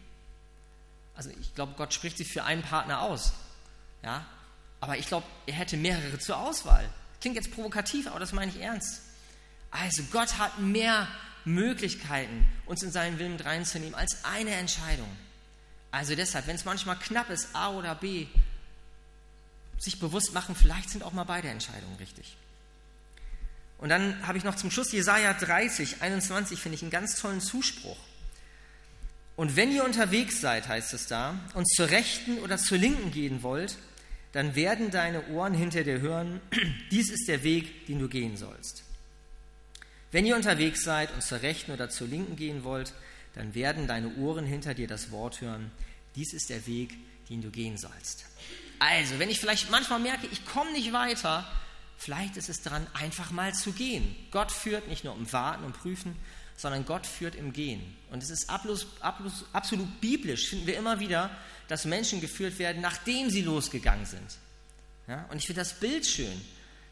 Also 1.15 1.31
ich 1.41 1.55
glaube, 1.55 1.75
Gott 1.77 1.93
spricht 1.93 2.17
sich 2.17 2.33
für 2.33 2.45
einen 2.45 2.63
Partner 2.63 3.03
aus. 3.03 3.33
Ja? 4.03 4.27
Aber 4.81 4.97
ich 4.97 5.07
glaube, 5.07 5.27
er 5.47 5.55
hätte 5.55 5.77
mehrere 5.77 6.19
zur 6.19 6.39
Auswahl. 6.39 6.89
Klingt 7.21 7.37
jetzt 7.37 7.53
provokativ, 7.53 8.09
aber 8.09 8.19
das 8.19 8.33
meine 8.33 8.51
ich 8.51 8.61
ernst. 8.61 9.03
Also 9.71 10.03
Gott 10.11 10.39
hat 10.39 10.59
mehr 10.59 11.07
Möglichkeiten, 11.45 12.47
uns 12.67 12.83
in 12.83 12.93
seinen 12.93 13.19
Willen 13.19 13.39
reinzunehmen, 13.39 13.95
als 13.95 14.25
eine 14.25 14.53
Entscheidung. 14.53 15.09
Also 15.91 16.15
deshalb, 16.15 16.47
wenn 16.47 16.57
es 16.57 16.65
manchmal 16.65 16.99
knapp 16.99 17.31
ist, 17.31 17.49
A 17.55 17.71
oder 17.71 17.95
B, 17.95 18.27
sich 19.79 19.99
bewusst 19.99 20.33
machen, 20.33 20.55
vielleicht 20.55 20.91
sind 20.91 21.03
auch 21.03 21.13
mal 21.13 21.25
beide 21.25 21.49
Entscheidungen 21.49 21.97
richtig. 21.97 22.37
Und 23.79 23.89
dann 23.89 24.27
habe 24.27 24.39
ich 24.39 24.45
noch 24.45 24.55
zum 24.55 24.71
Schluss 24.71 24.93
Jesaja 24.93 25.35
30, 25.35 26.03
21, 26.03 26.59
finde 26.61 26.77
ich 26.77 26.83
einen 26.83 26.93
ganz 26.93 27.21
tollen 27.21 27.41
Zuspruch. 27.41 27.99
Und 29.35 29.57
wenn 29.57 29.73
ihr 29.73 29.85
unterwegs 29.85 30.41
seid, 30.41 30.69
heißt 30.69 30.95
es 30.95 31.07
da, 31.07 31.35
und 31.55 31.69
zur 31.69 31.91
Rechten 31.91 32.39
oder 32.39 32.59
zur 32.59 32.79
Linken 32.79 33.11
gehen 33.11 33.43
wollt, 33.43 33.77
dann 34.33 34.55
werden 34.55 34.91
deine 34.91 35.27
Ohren 35.29 35.53
hinter 35.53 35.85
dir 35.85 36.01
hören, 36.01 36.41
dies 36.91 37.11
ist 37.11 37.29
der 37.29 37.43
Weg, 37.43 37.87
den 37.87 37.99
du 37.99 38.09
gehen 38.09 38.37
sollst. 38.37 38.85
Wenn 40.13 40.27
ihr 40.27 40.37
unterwegs 40.37 40.85
seid 40.85 41.13
und 41.15 41.23
zur 41.23 41.41
Rechten 41.41 41.73
oder 41.73 41.89
zur 41.89 42.07
Linken 42.07 42.37
gehen 42.37 42.65
wollt, 42.65 42.93
dann 43.35 43.55
werden 43.55 43.87
deine 43.87 44.15
Ohren 44.17 44.45
hinter 44.45 44.75
dir 44.75 44.87
das 44.87 45.11
Wort 45.11 45.41
hören, 45.41 45.73
dies 46.17 46.35
ist 46.35 46.51
der 46.51 46.67
Weg, 46.67 46.95
den 47.31 47.41
du 47.41 47.51
gehen 47.51 47.79
sollst. 47.79 48.27
Also, 48.79 49.19
wenn 49.19 49.31
ich 49.31 49.41
vielleicht 49.41 49.71
manchmal 49.71 50.01
merke, 50.01 50.27
ich 50.31 50.45
komme 50.45 50.71
nicht 50.73 50.93
weiter, 50.93 51.51
vielleicht 51.97 52.37
ist 52.37 52.51
es 52.51 52.61
dran, 52.61 52.87
einfach 52.93 53.31
mal 53.31 53.55
zu 53.55 53.73
gehen. 53.73 54.15
Gott 54.31 54.53
führt 54.53 54.87
nicht 54.89 55.03
nur 55.03 55.17
im 55.17 55.33
Warten 55.33 55.65
und 55.65 55.73
Prüfen, 55.73 56.15
sondern 56.59 56.85
Gott 56.85 57.07
führt 57.07 57.35
im 57.35 57.55
Gehen. 57.55 57.97
Und 58.11 58.23
es 58.23 58.29
ist 58.29 58.51
absolut 58.51 60.01
biblisch, 60.03 60.49
finden 60.51 60.67
wir 60.67 60.77
immer 60.77 61.01
wieder, 61.01 61.31
dass 61.69 61.87
Menschen 61.87 62.21
geführt 62.21 62.59
werden, 62.59 62.83
nachdem 62.83 63.31
sie 63.31 63.41
losgegangen 63.41 64.05
sind. 64.05 64.37
Ja? 65.09 65.25
Und 65.31 65.39
ich 65.39 65.47
finde 65.47 65.63
das 65.63 65.81
Bild 65.81 66.07
schön 66.07 66.39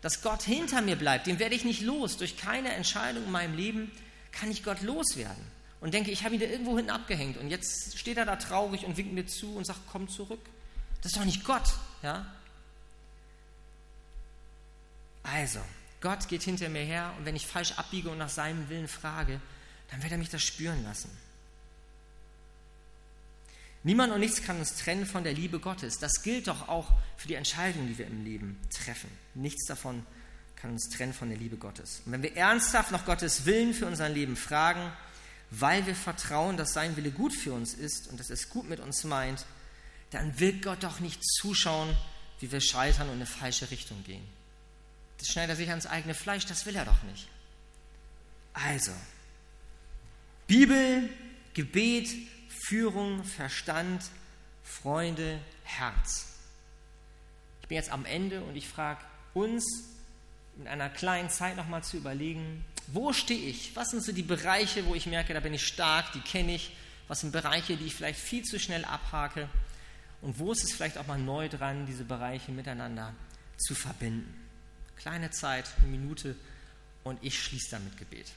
dass 0.00 0.22
Gott 0.22 0.42
hinter 0.42 0.80
mir 0.80 0.96
bleibt, 0.96 1.26
den 1.26 1.38
werde 1.38 1.54
ich 1.54 1.64
nicht 1.64 1.82
los. 1.82 2.16
Durch 2.16 2.36
keine 2.36 2.70
Entscheidung 2.72 3.24
in 3.24 3.30
meinem 3.30 3.54
Leben 3.54 3.90
kann 4.32 4.50
ich 4.50 4.62
Gott 4.62 4.80
loswerden. 4.82 5.44
Und 5.80 5.94
denke, 5.94 6.10
ich 6.10 6.24
habe 6.24 6.34
ihn 6.34 6.40
da 6.40 6.46
irgendwo 6.46 6.76
hinten 6.76 6.90
abgehängt 6.90 7.38
und 7.38 7.48
jetzt 7.48 7.98
steht 7.98 8.18
er 8.18 8.26
da 8.26 8.36
traurig 8.36 8.84
und 8.84 8.96
winkt 8.96 9.14
mir 9.14 9.26
zu 9.26 9.56
und 9.56 9.64
sagt, 9.64 9.80
komm 9.90 10.08
zurück. 10.08 10.40
Das 11.02 11.12
ist 11.12 11.18
doch 11.18 11.24
nicht 11.24 11.44
Gott, 11.44 11.72
ja? 12.02 12.26
Also, 15.22 15.60
Gott 16.00 16.28
geht 16.28 16.42
hinter 16.42 16.68
mir 16.68 16.82
her 16.82 17.14
und 17.18 17.24
wenn 17.24 17.36
ich 17.36 17.46
falsch 17.46 17.72
abbiege 17.72 18.10
und 18.10 18.18
nach 18.18 18.28
seinem 18.28 18.68
Willen 18.68 18.88
frage, 18.88 19.40
dann 19.90 20.02
wird 20.02 20.12
er 20.12 20.18
mich 20.18 20.28
das 20.28 20.42
spüren 20.42 20.82
lassen. 20.84 21.10
Niemand 23.82 24.12
und 24.12 24.20
nichts 24.20 24.42
kann 24.42 24.58
uns 24.58 24.76
trennen 24.76 25.06
von 25.06 25.24
der 25.24 25.32
Liebe 25.32 25.58
Gottes. 25.58 25.98
Das 25.98 26.22
gilt 26.22 26.48
doch 26.48 26.68
auch 26.68 26.92
für 27.16 27.28
die 27.28 27.34
Entscheidungen, 27.34 27.88
die 27.88 27.96
wir 27.96 28.06
im 28.06 28.24
Leben 28.24 28.60
treffen. 28.70 29.10
Nichts 29.34 29.66
davon 29.66 30.04
kann 30.56 30.72
uns 30.72 30.90
trennen 30.90 31.14
von 31.14 31.30
der 31.30 31.38
Liebe 31.38 31.56
Gottes. 31.56 32.02
Und 32.04 32.12
wenn 32.12 32.22
wir 32.22 32.36
ernsthaft 32.36 32.90
nach 32.90 33.06
Gottes 33.06 33.46
Willen 33.46 33.72
für 33.72 33.86
unser 33.86 34.08
Leben 34.10 34.36
fragen, 34.36 34.92
weil 35.50 35.86
wir 35.86 35.94
vertrauen, 35.94 36.56
dass 36.56 36.74
sein 36.74 36.96
Wille 36.96 37.10
gut 37.10 37.32
für 37.32 37.52
uns 37.52 37.72
ist 37.72 38.08
und 38.08 38.20
dass 38.20 38.30
es 38.30 38.50
gut 38.50 38.68
mit 38.68 38.80
uns 38.80 39.04
meint, 39.04 39.46
dann 40.10 40.38
will 40.38 40.60
Gott 40.60 40.82
doch 40.82 41.00
nicht 41.00 41.24
zuschauen, 41.24 41.96
wie 42.40 42.52
wir 42.52 42.60
scheitern 42.60 43.08
und 43.08 43.14
in 43.14 43.20
eine 43.20 43.26
falsche 43.26 43.70
Richtung 43.70 44.04
gehen. 44.04 44.26
Das 45.18 45.28
schneidet 45.28 45.50
er 45.50 45.56
sich 45.56 45.70
ans 45.70 45.86
eigene 45.86 46.14
Fleisch, 46.14 46.46
das 46.46 46.66
will 46.66 46.76
er 46.76 46.84
doch 46.84 47.02
nicht. 47.04 47.28
Also, 48.52 48.92
Bibel, 50.46 51.08
Gebet, 51.54 52.08
Führung, 52.70 53.24
Verstand, 53.24 54.00
Freunde, 54.62 55.40
Herz. 55.64 56.28
Ich 57.62 57.66
bin 57.66 57.74
jetzt 57.74 57.90
am 57.90 58.04
Ende 58.04 58.44
und 58.44 58.54
ich 58.54 58.68
frage 58.68 59.00
uns 59.34 59.64
in 60.56 60.68
einer 60.68 60.88
kleinen 60.88 61.30
Zeit 61.30 61.56
nochmal 61.56 61.82
zu 61.82 61.96
überlegen, 61.96 62.64
wo 62.86 63.12
stehe 63.12 63.48
ich? 63.48 63.74
Was 63.74 63.90
sind 63.90 64.04
so 64.04 64.12
die 64.12 64.22
Bereiche, 64.22 64.86
wo 64.86 64.94
ich 64.94 65.06
merke, 65.06 65.34
da 65.34 65.40
bin 65.40 65.52
ich 65.52 65.66
stark, 65.66 66.12
die 66.12 66.20
kenne 66.20 66.54
ich? 66.54 66.76
Was 67.08 67.22
sind 67.22 67.32
Bereiche, 67.32 67.76
die 67.76 67.86
ich 67.86 67.94
vielleicht 67.96 68.20
viel 68.20 68.44
zu 68.44 68.60
schnell 68.60 68.84
abhake? 68.84 69.48
Und 70.20 70.38
wo 70.38 70.52
ist 70.52 70.62
es 70.62 70.72
vielleicht 70.72 70.96
auch 70.96 71.08
mal 71.08 71.18
neu 71.18 71.48
dran, 71.48 71.86
diese 71.86 72.04
Bereiche 72.04 72.52
miteinander 72.52 73.14
zu 73.56 73.74
verbinden? 73.74 74.32
Kleine 74.94 75.32
Zeit, 75.32 75.68
eine 75.78 75.88
Minute 75.88 76.36
und 77.02 77.18
ich 77.20 77.42
schließe 77.42 77.72
damit 77.72 77.98
Gebet. 77.98 78.30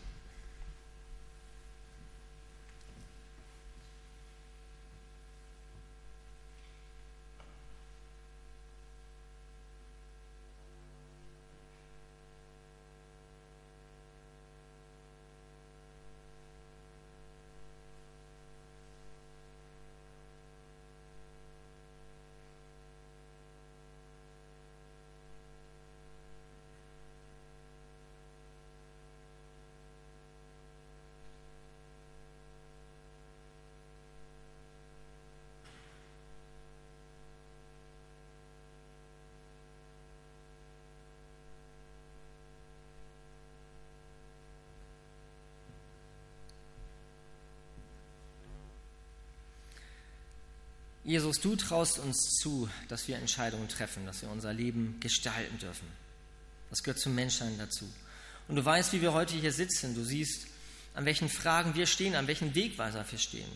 Jesus, 51.06 51.42
du 51.42 51.56
traust 51.58 52.00
uns 52.00 52.38
zu, 52.42 52.70
dass 52.88 53.08
wir 53.08 53.18
Entscheidungen 53.18 53.68
treffen, 53.68 54.06
dass 54.06 54.22
wir 54.22 54.30
unser 54.30 54.54
Leben 54.54 54.98
gestalten 55.02 55.58
dürfen. 55.60 55.88
Das 56.70 56.82
gehört 56.82 57.00
zum 57.00 57.14
Menschsein 57.14 57.58
dazu. 57.58 57.86
Und 58.48 58.56
du 58.56 58.64
weißt, 58.64 58.94
wie 58.94 59.02
wir 59.02 59.14
heute 59.14 59.36
hier 59.36 59.52
sitzen. 59.52 59.96
Du 59.96 60.04
siehst, 60.04 60.48
an 60.94 61.06
welchen 61.06 61.28
Fragen 61.28 61.76
wir 61.76 61.88
stehen, 61.88 62.16
an 62.16 62.28
welchen 62.28 62.56
Wegweiser 62.56 63.06
wir 63.10 63.20
stehen. 63.20 63.52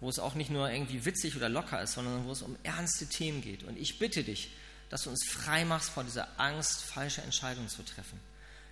Wo 0.00 0.08
es 0.08 0.18
auch 0.18 0.34
nicht 0.34 0.50
nur 0.50 0.70
irgendwie 0.70 1.04
witzig 1.04 1.36
oder 1.36 1.48
locker 1.48 1.82
ist, 1.82 1.92
sondern 1.92 2.24
wo 2.24 2.32
es 2.32 2.42
um 2.42 2.56
ernste 2.62 3.06
Themen 3.06 3.42
geht. 3.42 3.62
Und 3.62 3.76
ich 3.78 3.98
bitte 3.98 4.24
dich, 4.24 4.50
dass 4.88 5.02
du 5.02 5.10
uns 5.10 5.26
frei 5.26 5.64
machst 5.66 5.90
vor 5.90 6.04
dieser 6.04 6.40
Angst, 6.40 6.84
falsche 6.84 7.20
Entscheidungen 7.22 7.68
zu 7.68 7.82
treffen. 7.82 8.18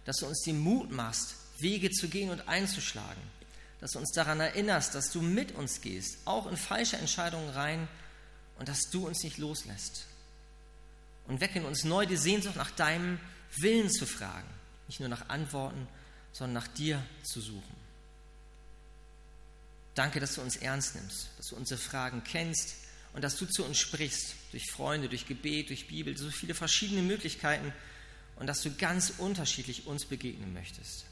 Dass 0.06 0.16
du 0.16 0.26
uns 0.26 0.40
den 0.42 0.58
Mut 0.58 0.90
machst, 0.90 1.34
Wege 1.58 1.90
zu 1.90 2.08
gehen 2.08 2.30
und 2.30 2.48
einzuschlagen 2.48 3.22
dass 3.84 3.90
du 3.90 3.98
uns 3.98 4.12
daran 4.12 4.40
erinnerst, 4.40 4.94
dass 4.94 5.10
du 5.10 5.20
mit 5.20 5.52
uns 5.52 5.82
gehst, 5.82 6.16
auch 6.24 6.46
in 6.46 6.56
falsche 6.56 6.96
Entscheidungen 6.96 7.50
rein 7.50 7.86
und 8.58 8.66
dass 8.66 8.80
du 8.90 9.06
uns 9.06 9.22
nicht 9.22 9.36
loslässt. 9.36 10.06
Und 11.26 11.42
wecke 11.42 11.58
in 11.58 11.66
uns 11.66 11.84
neu 11.84 12.06
die 12.06 12.16
Sehnsucht 12.16 12.56
nach 12.56 12.70
deinem 12.70 13.20
Willen 13.58 13.90
zu 13.90 14.06
fragen, 14.06 14.48
nicht 14.88 15.00
nur 15.00 15.10
nach 15.10 15.28
Antworten, 15.28 15.86
sondern 16.32 16.64
nach 16.64 16.68
dir 16.68 17.04
zu 17.24 17.42
suchen. 17.42 17.76
Danke, 19.94 20.18
dass 20.18 20.36
du 20.36 20.40
uns 20.40 20.56
ernst 20.56 20.94
nimmst, 20.94 21.28
dass 21.36 21.48
du 21.48 21.56
unsere 21.56 21.78
Fragen 21.78 22.24
kennst 22.24 22.76
und 23.12 23.22
dass 23.22 23.36
du 23.36 23.44
zu 23.44 23.66
uns 23.66 23.76
sprichst, 23.76 24.34
durch 24.52 24.70
Freunde, 24.70 25.10
durch 25.10 25.26
Gebet, 25.26 25.68
durch 25.68 25.88
Bibel, 25.88 26.16
so 26.16 26.30
viele 26.30 26.54
verschiedene 26.54 27.02
Möglichkeiten 27.02 27.70
und 28.36 28.46
dass 28.46 28.62
du 28.62 28.74
ganz 28.74 29.12
unterschiedlich 29.18 29.86
uns 29.86 30.06
begegnen 30.06 30.54
möchtest. 30.54 31.04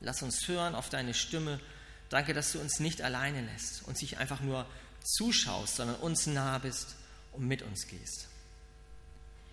Lass 0.00 0.22
uns 0.22 0.48
hören 0.48 0.74
auf 0.74 0.88
deine 0.88 1.14
Stimme 1.14 1.60
Danke, 2.08 2.34
dass 2.34 2.52
du 2.52 2.60
uns 2.60 2.78
nicht 2.80 3.02
alleine 3.02 3.40
lässt, 3.42 3.82
uns 3.84 4.00
nicht 4.00 4.18
einfach 4.18 4.40
nur 4.40 4.66
zuschaust, 5.02 5.76
sondern 5.76 5.96
uns 5.96 6.26
nah 6.26 6.58
bist 6.58 6.94
und 7.32 7.46
mit 7.46 7.62
uns 7.62 7.86
gehst. 7.86 8.28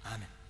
Amen. 0.04 0.33